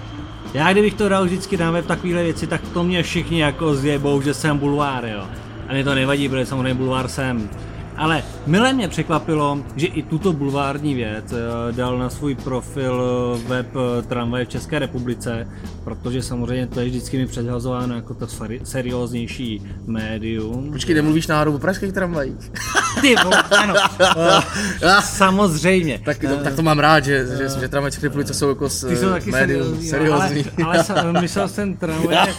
Já 0.54 0.72
kdybych 0.72 0.94
to 0.94 1.09
dal 1.09 1.24
vždycky 1.24 1.57
na 1.57 1.70
web 1.70 1.87
takovéhle 1.87 2.22
věci, 2.22 2.46
tak 2.46 2.61
to 2.68 2.85
mě 2.85 3.02
všichni 3.02 3.40
jako 3.40 3.74
zjebou, 3.74 4.20
že 4.20 4.35
jsem 4.35 4.59
bulvár, 4.59 5.04
jo. 5.04 5.24
A 5.68 5.72
mě 5.72 5.85
to 5.85 5.94
nevadí, 5.94 6.28
protože 6.28 6.46
samozřejmě 6.46 6.74
bulvár 6.74 7.09
jsem. 7.09 7.48
Ale 7.96 8.22
milé 8.46 8.72
mě 8.72 8.88
překvapilo, 8.88 9.59
že 9.76 9.87
i 9.87 10.02
tuto 10.02 10.33
bulvární 10.33 10.94
věc 10.94 11.33
eh, 11.33 11.72
dal 11.72 11.98
na 11.98 12.11
svůj 12.11 12.35
profil 12.35 13.02
eh, 13.04 13.48
web 13.48 13.66
eh, 13.76 14.02
Tramvaje 14.02 14.44
v 14.44 14.48
České 14.48 14.78
republice, 14.78 15.48
protože 15.85 16.22
samozřejmě 16.22 16.66
to 16.66 16.80
je 16.80 16.87
vždycky 16.87 17.18
mi 17.18 17.26
předhazováno 17.26 17.94
jako 17.94 18.14
to 18.14 18.26
seri- 18.26 18.61
serióznější 18.64 19.62
médium. 19.87 20.72
Počkej, 20.72 20.94
nemluvíš 20.94 21.26
náhodou 21.26 21.54
o 21.54 21.59
pražských 21.59 21.92
tramvajích? 21.92 22.52
Ty 23.00 23.14
vole, 23.24 23.42
ano, 23.42 23.74
samozřejmě. 25.02 26.00
Tak, 26.04 26.18
to, 26.18 26.37
tak 26.37 26.54
to 26.54 26.62
mám 26.62 26.78
rád, 26.78 27.04
že, 27.04 27.26
že, 27.37 27.61
že 27.61 27.68
tramvaj 27.68 27.92
České 27.92 28.07
republice 28.07 28.35
jsou 28.35 28.48
jako 28.48 28.68
s, 28.68 28.87
Ty 28.87 28.96
jsou 28.96 29.09
taky 29.09 29.30
médium 29.30 29.83
seriózní. 29.83 30.44
Ale, 30.64 30.85
ale 30.88 31.12
myslel 31.20 31.48
jsem 31.48 31.76
tramvaje, 31.76 32.35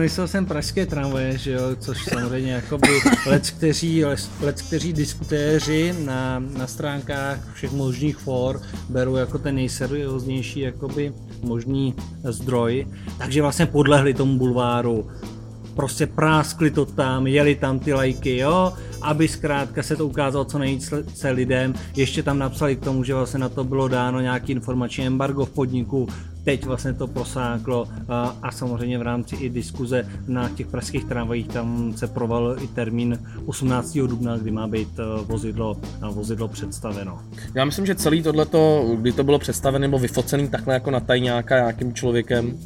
myslel 0.00 0.28
jsem 0.28 0.46
pražské 0.46 0.86
tramvaje, 0.86 1.38
že 1.38 1.52
jo, 1.52 1.62
což 1.78 2.04
samozřejmě 2.04 2.52
jakoby 2.52 2.88
lec 3.26 3.50
kteří, 3.50 4.04
lec, 4.04 4.30
lec 4.40 4.62
diskutéři 4.92 5.94
na, 6.04 6.38
na 6.38 6.66
stránkách 6.66 7.54
všech 7.54 7.72
možných 7.72 8.16
for 8.16 8.60
berou 8.88 9.16
jako 9.16 9.38
ten 9.38 9.54
nejserióznější 9.54 10.60
jakoby 10.60 11.12
možný 11.42 11.94
zdroj, 12.24 12.86
takže 13.18 13.42
vlastně 13.42 13.66
podlehli 13.66 14.14
tomu 14.14 14.38
bulváru. 14.38 15.10
Prostě 15.74 16.06
práskli 16.06 16.70
to 16.70 16.84
tam, 16.84 17.26
jeli 17.26 17.54
tam 17.54 17.78
ty 17.78 17.92
lajky, 17.92 18.36
jo, 18.36 18.72
aby 19.02 19.28
zkrátka 19.28 19.82
se 19.82 19.96
to 19.96 20.06
ukázalo 20.06 20.44
co 20.44 20.58
nejvíce 20.58 21.30
lidem. 21.30 21.74
Ještě 21.96 22.22
tam 22.22 22.38
napsali 22.38 22.76
k 22.76 22.84
tomu, 22.84 23.04
že 23.04 23.14
vlastně 23.14 23.40
na 23.40 23.48
to 23.48 23.64
bylo 23.64 23.88
dáno 23.88 24.20
nějaký 24.20 24.52
informační 24.52 25.06
embargo 25.06 25.44
v 25.44 25.50
podniku, 25.50 26.08
teď 26.44 26.66
vlastně 26.66 26.92
to 26.92 27.06
prosáklo 27.06 27.88
a, 28.42 28.50
samozřejmě 28.52 28.98
v 28.98 29.02
rámci 29.02 29.36
i 29.36 29.48
diskuze 29.48 30.06
na 30.28 30.48
těch 30.48 30.66
pražských 30.66 31.04
tramvajích 31.04 31.48
tam 31.48 31.92
se 31.96 32.06
proval 32.06 32.56
i 32.62 32.66
termín 32.66 33.18
18. 33.46 33.98
dubna, 33.98 34.36
kdy 34.36 34.50
má 34.50 34.66
být 34.66 34.88
eh, 34.98 35.02
vozidlo, 35.24 35.76
vozidlo 36.10 36.48
představeno. 36.48 37.18
Já 37.54 37.64
myslím, 37.64 37.86
že 37.86 37.94
celý 37.94 38.22
tohleto, 38.22 38.90
kdy 38.96 39.12
to 39.12 39.24
bylo 39.24 39.38
představené 39.38 39.82
nebo 39.82 39.98
vyfocený 39.98 40.48
takhle 40.48 40.74
jako 40.74 40.90
na 40.90 41.00
tajňáka 41.00 41.56
nějakým 41.56 41.94
člověkem, 41.94 42.58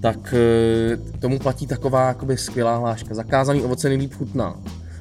tak 0.00 0.34
eh, 0.34 0.96
tomu 1.20 1.38
platí 1.38 1.66
taková 1.66 2.08
jakoby 2.08 2.36
skvělá 2.36 2.76
hláška. 2.76 3.14
Zakázaný 3.14 3.62
ovoce 3.62 3.88
nejlíp 3.88 4.14
chutná. 4.14 4.54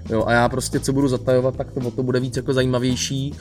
Jo, 0.10 0.24
a 0.28 0.32
já 0.34 0.50
prostě, 0.50 0.80
co 0.80 0.94
budu 0.94 1.08
zatajovat, 1.08 1.56
tak 1.56 1.72
to, 1.72 1.92
to 1.92 2.04
bude 2.04 2.20
víc 2.20 2.38
jako 2.38 2.54
zajímavější. 2.54 3.34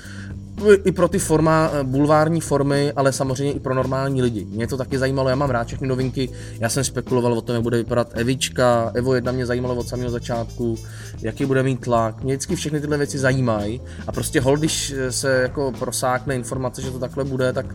I 0.84 0.92
pro 0.92 1.08
ty 1.08 1.18
forma, 1.18 1.70
eh, 1.72 1.84
bulvární 1.84 2.40
formy, 2.40 2.92
ale 2.96 3.12
samozřejmě 3.12 3.52
i 3.52 3.60
pro 3.60 3.74
normální 3.74 4.22
lidi. 4.22 4.44
Mě 4.44 4.66
to 4.66 4.76
taky 4.76 4.98
zajímalo, 4.98 5.28
já 5.28 5.34
mám 5.34 5.50
rád 5.50 5.66
všechny 5.66 5.88
novinky, 5.88 6.28
já 6.58 6.68
jsem 6.68 6.84
spekuloval 6.84 7.32
o 7.32 7.40
tom, 7.40 7.54
jak 7.54 7.62
bude 7.62 7.76
vypadat 7.76 8.08
Evička, 8.12 8.90
Evo 8.94 9.14
1 9.14 9.32
mě 9.32 9.46
zajímalo 9.46 9.74
od 9.74 9.88
samého 9.88 10.10
začátku, 10.10 10.78
jaký 11.22 11.44
bude 11.46 11.62
mít 11.62 11.80
tlak, 11.80 12.22
mě 12.24 12.34
vždycky 12.34 12.56
všechny 12.56 12.80
tyhle 12.80 12.96
věci 12.96 13.18
zajímají 13.18 13.80
a 14.06 14.12
prostě 14.12 14.40
hol, 14.40 14.56
když 14.56 14.94
se 15.10 15.42
jako 15.42 15.72
prosákne 15.78 16.34
informace, 16.34 16.82
že 16.82 16.90
to 16.90 16.98
takhle 16.98 17.24
bude, 17.24 17.52
tak 17.52 17.66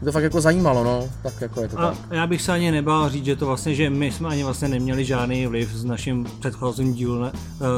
mě 0.00 0.04
to 0.04 0.12
fakt 0.12 0.22
jako 0.22 0.40
zajímalo, 0.40 0.84
no, 0.84 1.08
tak 1.22 1.40
jako 1.40 1.60
je 1.62 1.68
to 1.68 1.78
A 1.78 1.90
tak. 1.90 1.98
já 2.10 2.26
bych 2.26 2.42
se 2.42 2.52
ani 2.52 2.70
nebál 2.70 3.08
říct, 3.10 3.24
že 3.24 3.36
to 3.36 3.46
vlastně, 3.46 3.74
že 3.74 3.90
my 3.90 4.12
jsme 4.12 4.28
ani 4.28 4.44
vlastně 4.44 4.68
neměli 4.68 5.04
žádný 5.04 5.46
vliv 5.46 5.70
s 5.74 5.84
naším 5.84 6.26
předchozím 6.40 6.94
dílem, 6.94 7.32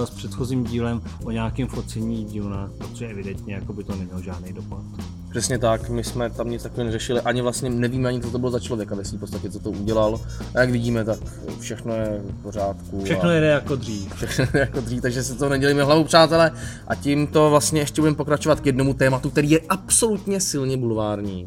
s 0.05 0.11
předchozím 0.11 0.65
dílem 0.65 1.01
o 1.25 1.31
nějakém 1.31 1.69
focení 1.69 2.25
dílna, 2.25 2.71
protože 2.79 3.07
evidentně 3.07 3.55
jako 3.55 3.73
by 3.73 3.85
to 3.85 3.97
nemělo 3.97 4.23
žádný 4.23 4.53
dopad. 4.57 4.83
Přesně 5.31 5.59
tak, 5.59 5.88
my 5.88 6.05
jsme 6.05 6.31
tam 6.31 6.51
nic 6.51 6.62
takového 6.62 6.85
neřešili, 6.87 7.21
ani 7.21 7.42
vlastně 7.42 7.71
nevíme 7.71 8.09
ani, 8.09 8.21
co 8.21 8.31
to 8.31 8.38
bylo 8.38 8.51
za 8.51 8.61
člověka 8.61 8.95
ve 8.95 9.05
svým 9.05 9.21
podstatě, 9.21 9.51
co 9.51 9.59
to 9.59 9.71
udělal. 9.71 10.21
A 10.55 10.61
jak 10.61 10.71
vidíme, 10.71 11.05
tak 11.05 11.19
všechno 11.61 11.95
je 11.95 12.21
v 12.40 12.42
pořádku. 12.42 13.05
Všechno 13.05 13.31
jede 13.31 13.47
jako 13.47 13.77
dřív. 13.77 14.14
všechno 14.27 14.59
je 14.59 14.61
jako 14.61 14.81
dřív, 14.81 15.03
takže 15.03 15.23
se 15.23 15.35
to 15.35 15.49
nedělíme 15.49 15.85
hlavou, 15.85 16.05
přátelé. 16.05 16.53
A 16.88 16.95
tímto 16.95 17.51
vlastně 17.51 17.81
ještě 17.81 18.01
budeme 18.03 18.16
pokračovat 18.16 18.61
k 18.61 18.66
jednomu 18.66 18.95
tématu, 18.95 19.31
který 19.31 19.51
je 19.51 19.61
absolutně 19.69 20.40
silně 20.40 20.77
bulvární. 20.77 21.47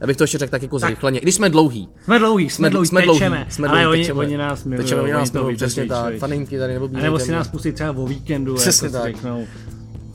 Já 0.00 0.06
bych 0.06 0.16
to 0.16 0.24
ještě 0.24 0.38
řekl 0.38 0.50
tak 0.50 0.62
jako 0.62 0.78
zrychleně. 0.78 1.20
Když 1.20 1.34
jsme 1.34 1.50
dlouhý. 1.50 1.88
Jsme 2.04 2.18
dlouhý, 2.18 2.50
jsme, 2.50 2.70
dlouhý, 2.70 2.86
jsme 2.86 3.02
dlouhý, 3.02 3.18
tečeme, 3.18 3.46
jsme 3.50 3.68
ale 3.68 3.82
dlouhý, 3.82 3.92
oni, 3.98 4.02
tečeme. 4.02 4.20
oni 4.20 4.36
nás 4.36 4.64
milují, 4.64 4.84
Tečeme, 4.84 5.02
oni 5.02 5.12
nás 5.12 5.32
milují, 5.32 5.56
přesně 5.56 5.86
tak. 5.86 6.14
Faninky 6.18 6.58
tady 6.58 6.72
nebo 6.74 6.88
A 6.94 7.00
nebo 7.00 7.18
si 7.18 7.32
nás 7.32 7.48
pustí 7.48 7.72
třeba 7.72 7.90
o 7.90 8.06
víkendu, 8.06 8.54
Přesně 8.54 8.86
jako 8.86 8.96
si 8.96 9.02
tak. 9.02 9.14
řeknou. 9.14 9.44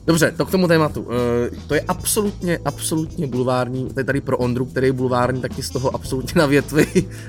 Dobře, 0.06 0.34
to 0.38 0.46
k 0.46 0.52
tomu 0.52 0.68
tématu. 0.68 1.08
Eh, 1.12 1.50
To 1.68 1.76
je 1.76 1.82
absolutně, 1.82 2.60
absolutně 2.66 3.28
bulvární. 3.28 3.90
To 3.94 4.00
je 4.00 4.04
tady 4.04 4.22
pro 4.22 4.38
Ondru, 4.38 4.66
který 4.66 4.88
je 4.88 4.94
bulvární, 4.94 5.42
taky 5.42 5.64
z 5.64 5.70
toho 5.70 5.96
absolutně 5.96 6.40
na 6.40 6.46
větvi. 6.46 6.86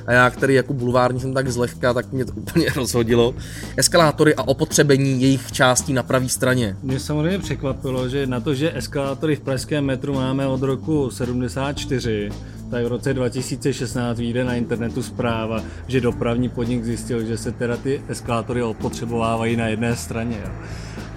A 0.06 0.12
já, 0.12 0.30
který 0.30 0.54
jako 0.54 0.72
bulvární 0.72 1.20
jsem 1.20 1.34
tak 1.34 1.48
zlehka, 1.48 1.92
tak 1.94 2.12
mě 2.12 2.24
to 2.24 2.32
úplně 2.32 2.66
rozhodilo. 2.76 3.34
Eskalátory 3.76 4.34
a 4.34 4.42
opotřebení 4.42 5.22
jejich 5.22 5.52
částí 5.52 5.92
na 5.92 6.02
pravé 6.02 6.28
straně. 6.28 6.76
Mě 6.82 7.00
samozřejmě 7.00 7.38
překvapilo, 7.38 8.08
že 8.08 8.26
na 8.26 8.40
to, 8.40 8.54
že 8.54 8.76
eskalátory 8.78 9.36
v 9.36 9.40
pražském 9.40 9.84
metru 9.84 10.14
máme 10.14 10.46
od 10.46 10.62
roku 10.62 11.10
74, 11.10 12.30
tak 12.74 12.84
v 12.84 12.88
roce 12.88 13.14
2016 13.14 14.18
vyjde 14.18 14.44
na 14.44 14.54
internetu 14.54 15.02
zpráva, 15.02 15.62
že 15.86 16.00
dopravní 16.00 16.48
podnik 16.48 16.84
zjistil, 16.84 17.24
že 17.24 17.38
se 17.38 17.52
teda 17.52 17.76
ty 17.76 18.02
eskalátory 18.08 18.62
opotřebovávají 18.62 19.56
na 19.56 19.66
jedné 19.66 19.96
straně. 19.96 20.42
Jo. 20.44 20.50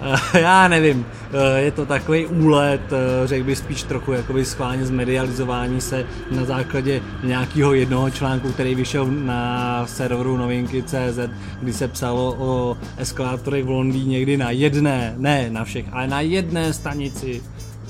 Eh, 0.00 0.40
Já 0.40 0.68
nevím, 0.68 1.06
eh, 1.32 1.60
je 1.60 1.70
to 1.70 1.86
takový 1.86 2.26
úlet, 2.26 2.80
eh, 2.92 3.26
řekl 3.26 3.44
bych 3.44 3.58
spíš 3.58 3.82
trochu 3.82 4.12
jakoby 4.12 4.44
schválně 4.44 4.86
zmedializování 4.86 5.80
se 5.80 6.06
na 6.30 6.44
základě 6.44 7.02
nějakého 7.24 7.74
jednoho 7.74 8.10
článku, 8.10 8.52
který 8.52 8.74
vyšel 8.74 9.06
na 9.06 9.86
serveru 9.86 10.36
novinky.cz, 10.36 11.18
kdy 11.60 11.72
se 11.72 11.88
psalo 11.88 12.36
o 12.38 12.76
eskalátorech 12.96 13.64
v 13.64 13.70
Londýně, 13.70 14.22
kdy 14.22 14.36
na 14.36 14.50
jedné, 14.50 15.14
ne 15.16 15.50
na 15.50 15.64
všech, 15.64 15.84
ale 15.92 16.06
na 16.06 16.20
jedné 16.20 16.72
stanici 16.72 17.42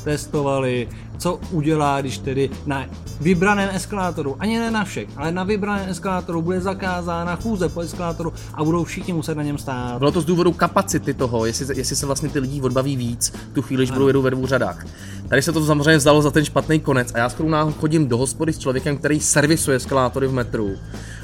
testovali, 0.09 0.89
co 1.19 1.41
udělá, 1.51 2.01
když 2.01 2.19
tedy 2.19 2.51
na 2.67 2.87
vybraném 3.21 3.69
eskalátoru, 3.73 4.37
ani 4.39 4.59
ne 4.59 4.71
na 4.71 4.85
všech, 4.85 5.09
ale 5.17 5.33
na 5.33 5.45
vybraném 5.45 5.89
eskalátoru 5.89 6.43
bude 6.43 6.61
zakázána 6.61 7.37
chůze 7.37 7.69
po 7.69 7.81
eskalátoru 7.81 8.33
a 8.55 8.65
budou 8.65 8.85
všichni 8.85 9.13
muset 9.13 9.35
na 9.35 9.43
něm 9.43 9.59
stát. 9.59 9.99
Bylo 9.99 10.11
to 10.11 10.21
z 10.21 10.25
důvodu 10.25 10.53
kapacity 10.53 11.15
toho, 11.15 11.47
jestli, 11.47 11.67
se- 11.67 11.75
jestli 11.75 11.97
se 11.97 12.07
vlastně 12.07 12.29
ty 12.29 12.39
lidi 12.39 12.61
odbaví 12.61 12.97
víc, 12.97 13.33
tu 13.53 13.63
chvíli, 13.63 13.83
když 13.83 13.91
budou 13.91 14.07
jedou 14.07 14.23
ve 14.23 14.31
dvou 14.31 14.47
řadách. 14.47 14.87
Tady 15.29 15.43
se 15.43 15.53
to 15.53 15.67
samozřejmě 15.67 15.97
vzalo 15.97 16.23
za 16.23 16.31
ten 16.31 16.45
špatný 16.45 16.81
konec 16.81 17.15
a 17.15 17.19
já 17.19 17.29
skoro 17.29 17.73
chodím 17.73 18.09
do 18.09 18.19
hospody 18.19 18.53
s 18.53 18.59
člověkem, 18.59 18.97
který 18.97 19.21
servisuje 19.21 19.77
eskalátory 19.77 20.27
v 20.27 20.33
metru. 20.33 20.71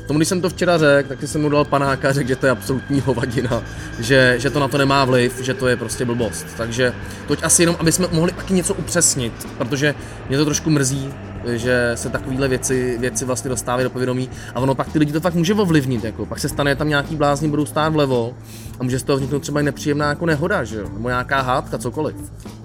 Tomu, 0.06 0.18
když 0.18 0.28
jsem 0.28 0.40
to 0.40 0.50
včera 0.50 0.78
řekl, 0.78 1.08
tak 1.08 1.22
jsem 1.22 1.42
mu 1.42 1.48
dal 1.48 1.64
panáka 1.64 2.12
řekl, 2.12 2.28
že 2.28 2.36
to 2.36 2.46
je 2.46 2.52
absolutní 2.52 3.00
hovadina, 3.00 3.62
že, 3.98 4.34
že 4.38 4.50
to 4.50 4.60
na 4.60 4.68
to 4.68 4.78
nemá 4.78 5.04
vliv, 5.04 5.40
že 5.42 5.54
to 5.54 5.68
je 5.68 5.76
prostě 5.76 6.04
blbost. 6.04 6.46
Takže 6.56 6.92
toť 7.28 7.42
asi 7.42 7.62
jenom, 7.62 7.76
aby 7.78 7.92
jsme 7.92 8.06
mohli 8.12 8.32
taky 8.32 8.54
něco 8.54 8.74
upřesnit, 8.74 9.32
protože 9.58 9.94
mě 10.28 10.38
to 10.38 10.44
trošku 10.44 10.70
mrzí, 10.70 11.14
že 11.46 11.92
se 11.94 12.08
takovéhle 12.08 12.48
věci, 12.48 12.96
věci 13.00 13.24
vlastně 13.24 13.48
dostávají 13.48 13.84
do 13.84 13.90
povědomí 13.90 14.30
a 14.54 14.60
ono 14.60 14.74
pak 14.74 14.92
ty 14.92 14.98
lidi 14.98 15.12
to 15.12 15.20
fakt 15.20 15.34
může 15.34 15.54
ovlivnit, 15.54 16.04
jako. 16.04 16.26
pak 16.26 16.38
se 16.38 16.48
stane 16.48 16.76
tam 16.76 16.88
nějaký 16.88 17.16
blázni, 17.16 17.48
budou 17.48 17.66
stát 17.66 17.92
vlevo 17.92 18.34
a 18.80 18.82
může 18.82 18.98
z 18.98 19.02
toho 19.02 19.16
vzniknout 19.16 19.40
třeba 19.40 19.60
i 19.60 19.62
nepříjemná 19.62 20.08
jako 20.08 20.26
nehoda, 20.26 20.64
že 20.64 20.78
jo? 20.78 20.88
nebo 20.92 21.08
nějaká 21.08 21.40
hádka, 21.40 21.78
cokoliv. 21.78 22.16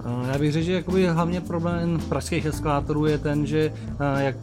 A 0.06 0.28
Já 0.32 0.38
bych 0.38 0.52
řekl, 0.52 0.66
že 0.66 0.74
jakoby 0.74 1.08
hlavně 1.08 1.42
problém 1.42 2.00
pražských 2.10 2.46
eskalátorů 2.46 3.06
je 3.06 3.18
ten, 3.18 3.46
že 3.46 3.74
a, 4.00 4.20
jak 4.20 4.36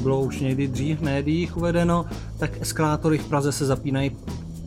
bylo 0.00 0.20
už 0.20 0.40
někdy 0.40 0.68
dřív 0.68 0.98
v 0.98 1.02
médiích 1.02 1.56
uvedeno, 1.56 2.06
tak 2.38 2.62
eskalátory 2.62 3.18
v 3.18 3.28
Praze 3.28 3.52
se 3.52 3.66
zapínají 3.66 4.16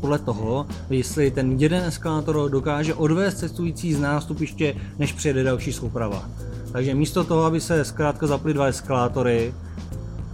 podle 0.01 0.19
toho, 0.19 0.65
jestli 0.89 1.31
ten 1.31 1.51
jeden 1.59 1.83
eskalátor 1.83 2.49
dokáže 2.49 2.93
odvést 2.93 3.39
cestující 3.39 3.93
z 3.93 3.99
nástupiště, 3.99 4.75
než 4.99 5.13
přijede 5.13 5.43
další 5.43 5.73
souprava. 5.73 6.29
Takže 6.71 6.95
místo 6.95 7.23
toho, 7.23 7.43
aby 7.43 7.61
se 7.61 7.85
zkrátka 7.85 8.27
zaply 8.27 8.53
dva 8.53 8.65
eskalátory, 8.65 9.53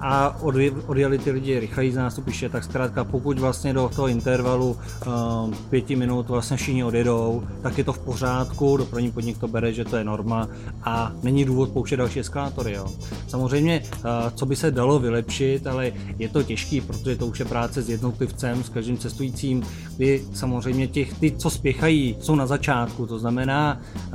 a 0.01 0.37
odje- 0.41 0.83
odjeli 0.87 1.17
ty 1.17 1.31
lidi 1.31 1.59
rychleji 1.59 1.91
z 1.91 1.95
nástupiště, 1.95 2.49
tak 2.49 2.63
zkrátka 2.63 3.03
pokud 3.03 3.39
vlastně 3.39 3.73
do 3.73 3.89
toho 3.95 4.07
intervalu 4.07 4.77
um, 5.05 5.53
pěti 5.69 5.95
minut 5.95 6.29
vlastně 6.29 6.57
všichni 6.57 6.83
odjedou, 6.83 7.43
tak 7.61 7.77
je 7.77 7.83
to 7.83 7.93
v 7.93 7.99
pořádku, 7.99 8.77
dopravní 8.77 9.11
podnik 9.11 9.37
to 9.37 9.47
bere, 9.47 9.73
že 9.73 9.85
to 9.85 9.97
je 9.97 10.03
norma 10.03 10.47
a 10.83 11.11
není 11.23 11.45
důvod 11.45 11.69
pouštět 11.69 11.97
další 11.97 12.19
eskalátory. 12.19 12.73
Jo. 12.73 12.87
Samozřejmě, 13.27 13.81
uh, 13.81 14.01
co 14.35 14.45
by 14.45 14.55
se 14.55 14.71
dalo 14.71 14.99
vylepšit, 14.99 15.67
ale 15.67 15.91
je 16.19 16.29
to 16.29 16.43
těžký, 16.43 16.81
protože 16.81 17.15
to 17.15 17.27
už 17.27 17.39
je 17.39 17.45
práce 17.45 17.81
s 17.81 17.89
jednotlivcem, 17.89 18.63
s 18.63 18.69
každým 18.69 18.97
cestujícím, 18.97 19.63
kdy 19.97 20.23
samozřejmě 20.33 20.87
těch, 20.87 21.13
ty, 21.19 21.31
co 21.31 21.49
spěchají, 21.49 22.17
jsou 22.19 22.35
na 22.35 22.45
začátku, 22.45 23.07
to 23.07 23.19
znamená 23.19 23.81
uh, 24.07 24.13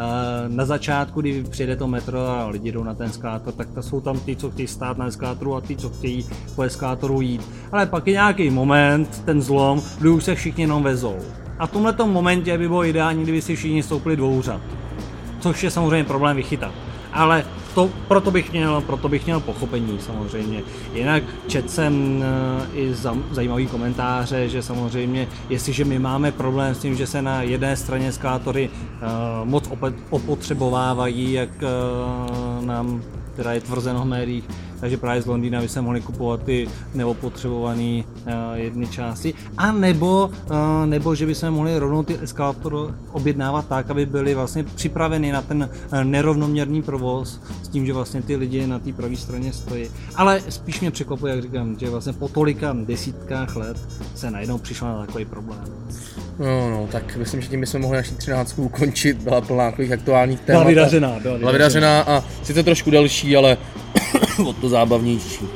na 0.49 0.65
začátku, 0.65 1.21
kdy 1.21 1.43
přijede 1.43 1.77
to 1.77 1.89
metro 1.89 2.19
a 2.29 2.47
lidi 2.47 2.73
jdou 2.73 2.85
na 2.85 2.95
ten 2.95 3.07
eskalátor, 3.07 3.55
tak 3.55 3.69
to 3.75 3.83
jsou 3.83 4.01
tam 4.01 4.21
ty, 4.21 4.37
co 4.37 4.51
chtějí 4.51 4.69
stát 4.69 4.99
na 4.99 5.07
eskalátoru 5.07 5.55
a 5.55 5.61
ty, 5.61 5.74
co 5.77 5.91
chtějí 5.91 6.27
po 6.55 6.63
eskalátoru 6.63 7.21
jít. 7.21 7.49
Ale 7.73 7.87
pak 7.87 8.07
je 8.07 8.13
nějaký 8.13 8.51
moment, 8.51 9.23
ten 9.25 9.43
zlom, 9.43 9.83
kdy 9.99 10.09
už 10.09 10.25
se 10.25 10.35
všichni 10.35 10.63
jenom 10.63 10.83
vezou. 10.83 11.17
A 11.59 11.67
v 11.67 11.71
tomhle 11.71 11.95
momentě 12.05 12.59
by 12.59 12.69
bylo 12.69 12.85
ideální, 12.85 13.23
kdyby 13.23 13.43
si 13.43 13.57
všichni 13.57 13.83
stoupili 13.83 14.17
dvouřad. 14.17 14.61
Což 15.41 15.63
je 15.63 15.71
samozřejmě 15.71 16.05
problém 16.05 16.37
vychytat. 16.37 16.73
Ale 17.13 17.45
to, 17.75 17.91
proto, 18.09 18.31
bych 18.31 18.53
měl, 18.53 18.81
proto 18.81 19.09
bych 19.09 19.25
měl 19.25 19.41
pochopení 19.41 19.99
samozřejmě. 20.01 20.63
Jinak 20.95 21.23
četl 21.47 21.69
jsem 21.69 22.23
eh, 22.23 22.79
i 22.79 22.95
za, 22.95 23.17
zajímavý 23.31 23.67
komentáře, 23.67 24.49
že 24.49 24.63
samozřejmě, 24.63 25.29
jestliže 25.51 25.85
my 25.85 25.99
máme 25.99 26.33
problém 26.33 26.75
s 26.75 26.79
tím, 26.79 26.97
že 26.97 27.07
se 27.07 27.23
na 27.23 27.43
jedné 27.43 27.77
straně 27.77 28.09
eskalátory 28.09 28.71
uh, 28.71 29.49
moc 29.49 29.69
opet, 29.71 29.95
opotřebovávají, 30.11 31.33
jak 31.33 31.51
uh, 31.63 32.65
nám 32.65 33.03
teda 33.37 33.53
je 33.53 33.61
tvrzeno 33.61 34.01
v 34.01 34.05
médiích, 34.05 34.45
takže 34.85 34.97
právě 34.97 35.23
z 35.23 35.27
Londýna 35.27 35.61
by 35.61 35.69
se 35.69 35.81
mohli 35.81 36.01
kupovat 36.01 36.43
ty 36.43 36.69
neopotřebované 36.95 38.03
uh, 38.05 38.33
jedny 38.55 38.87
části. 38.87 39.35
A 39.59 39.73
nebo, 39.73 40.31
uh, 40.51 40.87
nebo 40.87 41.15
že 41.15 41.27
by 41.27 41.35
se 41.35 41.51
mohli 41.51 41.79
rovnou 41.79 42.03
ty 42.03 42.19
eskalátory 42.23 42.77
objednávat 43.13 43.69
tak, 43.69 43.91
aby 43.91 44.07
byly 44.07 44.35
vlastně 44.35 44.65
připraveny 44.65 45.33
na 45.33 45.43
ten 45.43 45.71
uh, 45.93 46.05
nerovnoměrný 46.05 46.83
provoz 46.83 47.41
s 47.63 47.69
tím, 47.69 47.87
že 47.87 47.93
vlastně 47.93 48.23
ty 48.23 48.37
lidi 48.37 48.67
na 48.67 48.79
té 48.79 48.93
pravé 48.93 49.17
straně 49.17 49.53
stojí. 49.53 49.89
Ale 50.15 50.41
spíš 50.49 50.81
mě 50.81 50.91
překvapuje, 50.91 51.35
jak 51.35 51.43
říkám, 51.43 51.79
že 51.79 51.91
vlastně 51.91 52.13
po 52.13 52.29
tolika 52.29 52.77
desítkách 52.85 53.57
let 53.57 53.77
se 54.15 54.31
najednou 54.31 54.59
přišlo 54.59 54.89
na 54.89 55.07
takový 55.07 55.25
problém. 55.25 55.65
No, 56.39 56.71
no, 56.71 56.89
tak 56.93 57.17
myslím, 57.17 57.41
že 57.41 57.49
tím 57.49 57.61
bychom 57.61 57.81
mohli 57.81 57.97
naši 57.97 58.15
třináctku 58.15 58.63
ukončit, 58.63 59.17
byla 59.17 59.41
plná 59.41 59.71
takových 59.71 59.93
aktuálních 59.93 60.41
témat. 60.41 60.59
Byla 60.59 60.69
vydařená, 60.69 61.21
byla 61.23 61.53
vydařená 61.53 62.01
a 62.01 62.25
sice 62.43 62.63
trošku 62.63 62.91
delší, 62.91 63.37
ale 63.37 63.57
o 64.39 64.53
to 64.53 64.69
zábavnější. 64.69 65.47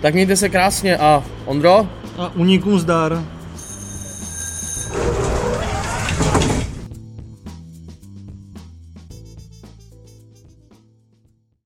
Tak 0.00 0.14
mějte 0.14 0.36
se 0.36 0.48
krásně 0.48 0.96
a 0.96 1.24
Ondro, 1.44 1.88
A 2.18 2.32
unikům 2.34 2.78
zdar. 2.78 3.24